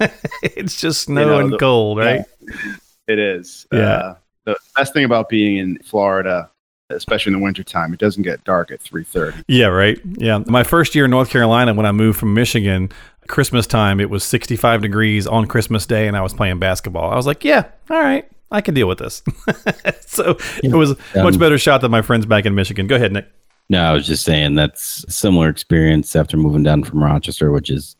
it's 0.42 0.80
just 0.80 1.02
snow 1.02 1.20
you 1.20 1.26
know, 1.26 1.40
and 1.40 1.52
the, 1.52 1.58
cold, 1.58 1.98
right? 1.98 2.24
Yeah, 2.40 2.72
it 3.08 3.18
is. 3.18 3.66
Yeah. 3.72 3.78
Uh, 3.78 4.14
the 4.44 4.56
best 4.74 4.94
thing 4.94 5.04
about 5.04 5.28
being 5.28 5.58
in 5.58 5.78
Florida 5.84 6.50
especially 6.90 7.32
in 7.32 7.38
the 7.38 7.44
wintertime. 7.44 7.92
It 7.92 8.00
doesn't 8.00 8.22
get 8.22 8.42
dark 8.44 8.70
at 8.70 8.80
3.30. 8.80 9.44
Yeah, 9.48 9.66
right. 9.66 10.00
Yeah. 10.16 10.42
My 10.46 10.64
first 10.64 10.94
year 10.94 11.04
in 11.04 11.10
North 11.10 11.30
Carolina, 11.30 11.74
when 11.74 11.86
I 11.86 11.92
moved 11.92 12.18
from 12.18 12.34
Michigan, 12.34 12.90
Christmas 13.28 13.66
time, 13.66 14.00
it 14.00 14.10
was 14.10 14.24
65 14.24 14.82
degrees 14.82 15.26
on 15.26 15.46
Christmas 15.46 15.86
Day, 15.86 16.08
and 16.08 16.16
I 16.16 16.20
was 16.20 16.34
playing 16.34 16.58
basketball. 16.58 17.10
I 17.10 17.16
was 17.16 17.26
like, 17.26 17.44
yeah, 17.44 17.66
all 17.88 18.00
right, 18.00 18.28
I 18.50 18.60
can 18.60 18.74
deal 18.74 18.88
with 18.88 18.98
this. 18.98 19.22
so 20.00 20.36
it 20.62 20.74
was 20.74 20.92
a 21.14 21.22
much 21.22 21.38
better 21.38 21.58
shot 21.58 21.80
than 21.80 21.90
my 21.90 22.02
friends 22.02 22.26
back 22.26 22.46
in 22.46 22.54
Michigan. 22.54 22.86
Go 22.86 22.96
ahead, 22.96 23.12
Nick. 23.12 23.26
No, 23.68 23.84
I 23.84 23.92
was 23.92 24.04
just 24.04 24.24
saying 24.24 24.56
that's 24.56 25.04
a 25.04 25.12
similar 25.12 25.48
experience 25.48 26.16
after 26.16 26.36
moving 26.36 26.64
down 26.64 26.82
from 26.82 27.04
Rochester, 27.04 27.52
which 27.52 27.70
is 27.70 27.94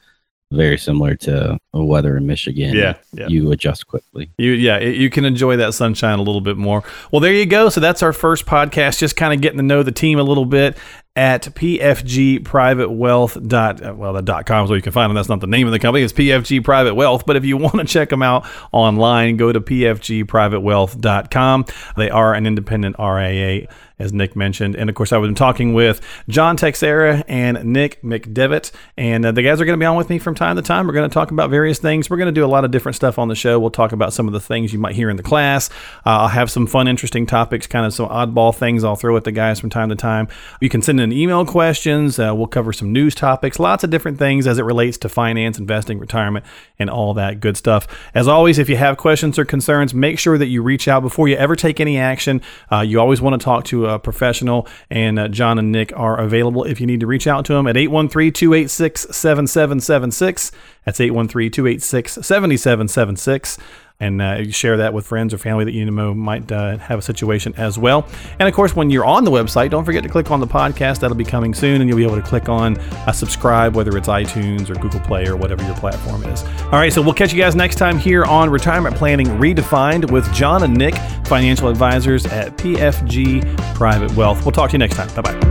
very 0.51 0.79
similar 0.79 1.15
to 1.15 1.59
the 1.73 1.85
weather 1.85 2.17
in 2.17 2.27
Michigan. 2.27 2.75
Yeah, 2.75 2.97
yeah. 3.13 3.29
You 3.29 3.53
adjust 3.53 3.87
quickly. 3.87 4.31
You 4.37 4.53
yeah, 4.53 4.81
you 4.81 5.11
can 5.11 5.25
enjoy 5.25 5.57
that 5.57 5.75
sunshine 5.75 6.19
a 6.19 6.23
little 6.23 6.41
bit 6.41 6.57
more. 6.57 6.83
Well, 7.13 7.21
there 7.21 7.33
you 7.33 7.47
go. 7.47 7.69
So 7.69 7.81
that's 7.81 8.03
our 8.03 8.13
first 8.13 8.47
podcast, 8.47 8.99
just 8.99 9.17
kind 9.17 9.33
of 9.33 9.41
getting 9.41 9.59
to 9.59 9.63
know 9.63 9.83
the 9.83 9.93
team 9.93 10.19
a 10.19 10.25
little 10.25 10.45
bit 10.45 10.77
at 11.17 11.43
PFG 11.43 12.45
Private 12.45 12.91
Wealth 12.91 13.37
dot 13.49 13.85
uh, 13.85 13.93
well 13.95 14.13
the 14.13 14.23
dot 14.23 14.47
com 14.47 14.63
is 14.65 14.71
where 14.71 14.77
you 14.77 14.83
can 14.83 14.93
find 14.93 15.11
them. 15.11 15.17
That's 15.17 15.29
not 15.29 15.41
the 15.41 15.49
name 15.49 15.67
of 15.67 15.73
the 15.73 15.79
company. 15.79 16.05
It's 16.05 16.13
PFG 16.13 16.63
Private 16.63 16.95
Wealth. 16.95 17.25
But 17.27 17.37
if 17.37 17.45
you 17.45 17.57
want 17.57 17.77
to 17.77 17.85
check 17.85 18.11
them 18.11 18.23
out 18.23 18.47
online, 18.73 19.37
go 19.37 19.53
to 19.53 19.61
pfgprivatewealth.com. 19.61 21.65
They 21.97 22.11
are 22.11 22.35
an 22.35 22.47
independent 22.47 22.97
RIA 22.99 23.67
as 24.01 24.13
Nick 24.13 24.35
mentioned. 24.35 24.75
And 24.75 24.91
of 24.91 24.97
course, 24.97 25.13
I've 25.13 25.23
been 25.23 25.35
talking 25.35 25.75
with 25.75 26.01
John 26.29 26.57
Texera 26.57 27.23
and 27.29 27.65
Nick 27.67 28.03
McDevitt, 28.03 28.73
and 28.97 29.27
uh, 29.27 29.33
the 29.33 29.43
guys 29.43 29.61
are 29.61 29.67
going 29.67 29.79
to 29.79 29.83
be 29.83 29.87
on 29.87 29.97
with 29.97 30.09
me 30.09 30.19
from 30.19 30.35
time 30.35 30.57
to 30.57 30.63
time. 30.63 30.87
We're 30.87 30.95
going 30.95 31.09
to 31.09 31.13
talk 31.13 31.31
about 31.31 31.51
various 31.51 31.79
things. 31.79 32.09
We're 32.09 32.17
going 32.17 32.27
to 32.27 32.33
do 32.33 32.45
a 32.45 32.49
lot 32.49 32.65
of 32.65 32.71
different 32.71 32.97
stuff 32.97 33.19
on 33.19 33.29
the 33.29 33.35
show. 33.35 33.61
We'll 33.61 33.71
talk 33.71 33.93
about 33.93 34.13
some 34.13 34.27
of 34.27 34.33
the 34.33 34.41
things 34.41 34.73
you 34.73 34.79
might 34.79 34.95
hear 34.95 35.11
in 35.11 35.17
the 35.17 35.23
class. 35.23 35.69
Uh, 36.07 36.21
I'll 36.21 36.29
have 36.29 36.51
some 36.51 36.67
fun, 36.67 36.89
interesting 36.89 37.27
topics, 37.27 37.67
kind 37.67 37.85
of 37.85 37.93
some 37.93 38.09
oddball 38.09 38.55
things 38.55 38.83
I'll 38.83 38.97
throw 38.97 39.17
at 39.17 39.25
the 39.25 39.33
guys 39.33 39.61
from 39.61 39.69
time 39.69 39.91
to 39.91 39.97
time. 39.97 40.29
You 40.61 40.71
can 40.71 40.81
send 40.81 41.00
in 41.01 41.13
email 41.13 41.45
questions. 41.45 42.19
Uh, 42.19 42.33
we'll 42.35 42.47
cover 42.47 42.73
some 42.73 42.93
news 42.93 43.15
topics, 43.15 43.59
lots 43.59 43.85
of 43.85 43.91
different 43.91 44.19
things 44.19 44.47
as 44.47 44.59
it 44.59 44.63
relates 44.63 44.99
to 44.99 45.09
finance, 45.09 45.59
investing, 45.59 45.99
retirement, 45.99 46.45
and 46.79 46.91
all 46.91 47.15
that 47.15 47.41
good 47.41 47.57
stuff. 47.57 47.87
As 48.15 48.29
always, 48.29 48.59
if 48.59 48.69
you 48.69 48.77
have 48.77 48.97
questions 48.97 49.39
or 49.39 49.45
concerns, 49.45 49.95
make 49.95 50.19
sure 50.19 50.39
that 50.39 50.47
you 50.47 50.63
reach 50.63 50.89
out 50.89 51.01
before 51.01 51.29
you 51.29 51.37
ever 51.37 51.57
take 51.57 51.81
any 51.81 51.99
action. 51.99 52.41
Uh, 52.71 52.81
you 52.81 53.01
always 53.01 53.21
want 53.21 53.41
to 53.41 53.45
talk 53.45 53.65
to 53.65 53.87
a 53.87 53.99
professional, 53.99 54.69
and 54.91 55.19
uh, 55.19 55.29
John 55.29 55.59
and 55.59 55.73
Nick 55.73 55.93
are 55.97 56.19
available 56.19 56.65
if 56.65 56.81
you 56.81 56.87
need 56.87 57.01
to 57.01 57.07
reach 57.07 57.27
out 57.27 57.45
to 57.47 57.55
them 57.55 57.67
at 57.67 57.77
813 57.77 58.33
286 58.33 59.07
7776. 59.11 60.53
That's 60.85 61.01
813 61.01 61.51
286 61.51 62.13
7776 62.13 63.59
and 64.01 64.23
uh, 64.23 64.51
share 64.51 64.79
that 64.79 64.95
with 64.95 65.07
friends 65.07 65.33
or 65.35 65.39
family 65.39 65.65
that 65.65 65.73
you 65.73 65.89
know 65.89 66.15
might 66.15 66.51
uh, 66.51 66.79
have 66.79 66.99
a 66.99 67.03
situation 67.03 67.55
as 67.57 67.79
well. 67.79 68.09
And 68.39 68.49
of 68.49 68.55
course, 68.55 68.75
when 68.75 68.91
you're 68.91 69.05
on 69.05 69.25
the 69.25 69.31
website, 69.31 69.71
don't 69.71 69.85
forget 69.85 70.03
to 70.03 70.09
click 70.09 70.31
on 70.31 70.41
the 70.41 70.47
podcast. 70.47 71.01
That'll 71.01 71.17
be 71.17 71.25
coming 71.25 71.55
soon, 71.55 71.81
and 71.81 71.89
you'll 71.89 71.99
be 71.99 72.05
able 72.05 72.17
to 72.17 72.23
click 72.23 72.49
on 72.49 72.79
uh, 72.79 73.13
subscribe, 73.13 73.77
whether 73.77 73.97
it's 73.97 74.09
iTunes 74.09 74.71
or 74.71 74.75
Google 74.75 75.01
Play 75.01 75.27
or 75.27 75.37
whatever 75.37 75.63
your 75.65 75.77
platform 75.77 76.25
is. 76.25 76.43
All 76.65 76.73
right, 76.73 76.93
so 76.93 77.03
we'll 77.03 77.15
catch 77.15 77.33
you 77.33 77.39
guys 77.39 77.55
next 77.55 77.77
time 77.77 77.99
here 77.99 78.25
on 78.25 78.49
Retirement 78.49 78.97
Planning 78.97 79.27
Redefined 79.27 80.11
with 80.11 80.33
John 80.33 80.63
and 80.63 80.75
Nick, 80.77 80.95
financial 81.27 81.69
advisors 81.69 82.25
at 82.27 82.57
PFG 82.57 83.75
Private 83.75 84.13
Wealth. 84.17 84.45
We'll 84.45 84.53
talk 84.53 84.71
to 84.71 84.75
you 84.75 84.79
next 84.79 84.97
time. 84.97 85.15
Bye 85.15 85.23
bye. 85.23 85.50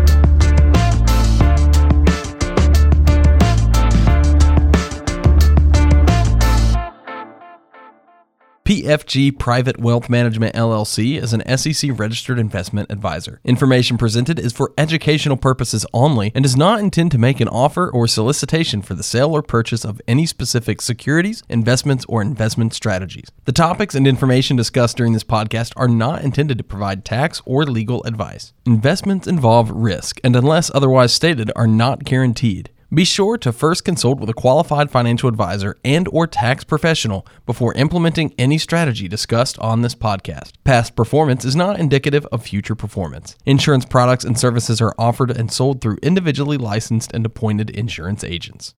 PFG 8.69 9.39
Private 9.39 9.79
Wealth 9.79 10.11
Management 10.11 10.53
LLC 10.53 11.19
is 11.19 11.33
an 11.33 11.57
SEC 11.57 11.89
registered 11.97 12.37
investment 12.37 12.91
advisor. 12.91 13.41
Information 13.43 13.97
presented 13.97 14.37
is 14.37 14.53
for 14.53 14.73
educational 14.77 15.37
purposes 15.37 15.87
only 15.91 16.31
and 16.35 16.43
does 16.43 16.55
not 16.55 16.79
intend 16.79 17.09
to 17.09 17.17
make 17.17 17.39
an 17.39 17.47
offer 17.47 17.89
or 17.89 18.07
solicitation 18.07 18.83
for 18.83 18.93
the 18.93 19.01
sale 19.01 19.31
or 19.31 19.41
purchase 19.41 19.83
of 19.83 19.99
any 20.07 20.27
specific 20.27 20.83
securities, 20.83 21.41
investments, 21.49 22.05
or 22.07 22.21
investment 22.21 22.75
strategies. 22.75 23.31
The 23.45 23.51
topics 23.51 23.95
and 23.95 24.05
information 24.05 24.55
discussed 24.55 24.97
during 24.97 25.13
this 25.13 25.23
podcast 25.23 25.73
are 25.75 25.87
not 25.87 26.21
intended 26.21 26.59
to 26.59 26.63
provide 26.63 27.03
tax 27.03 27.41
or 27.47 27.65
legal 27.65 28.03
advice. 28.03 28.53
Investments 28.67 29.25
involve 29.25 29.71
risk 29.71 30.19
and, 30.23 30.35
unless 30.35 30.69
otherwise 30.75 31.11
stated, 31.11 31.51
are 31.55 31.65
not 31.65 32.03
guaranteed. 32.03 32.69
Be 32.91 33.05
sure 33.05 33.37
to 33.37 33.51
first 33.51 33.85
consult 33.85 34.19
with 34.19 34.31
a 34.31 34.33
qualified 34.33 34.89
financial 34.89 35.29
advisor 35.29 35.77
and 35.85 36.07
or 36.07 36.25
tax 36.25 36.63
professional 36.63 37.23
before 37.45 37.71
implementing 37.75 38.33
any 38.35 38.57
strategy 38.57 39.07
discussed 39.07 39.59
on 39.59 39.83
this 39.83 39.93
podcast. 39.93 40.53
Past 40.63 40.95
performance 40.95 41.45
is 41.45 41.55
not 41.55 41.79
indicative 41.79 42.25
of 42.31 42.41
future 42.41 42.73
performance. 42.73 43.37
Insurance 43.45 43.85
products 43.85 44.23
and 44.23 44.39
services 44.39 44.81
are 44.81 44.95
offered 44.97 45.29
and 45.29 45.51
sold 45.51 45.81
through 45.81 45.99
individually 46.01 46.57
licensed 46.57 47.13
and 47.13 47.27
appointed 47.27 47.69
insurance 47.69 48.23
agents. 48.23 48.73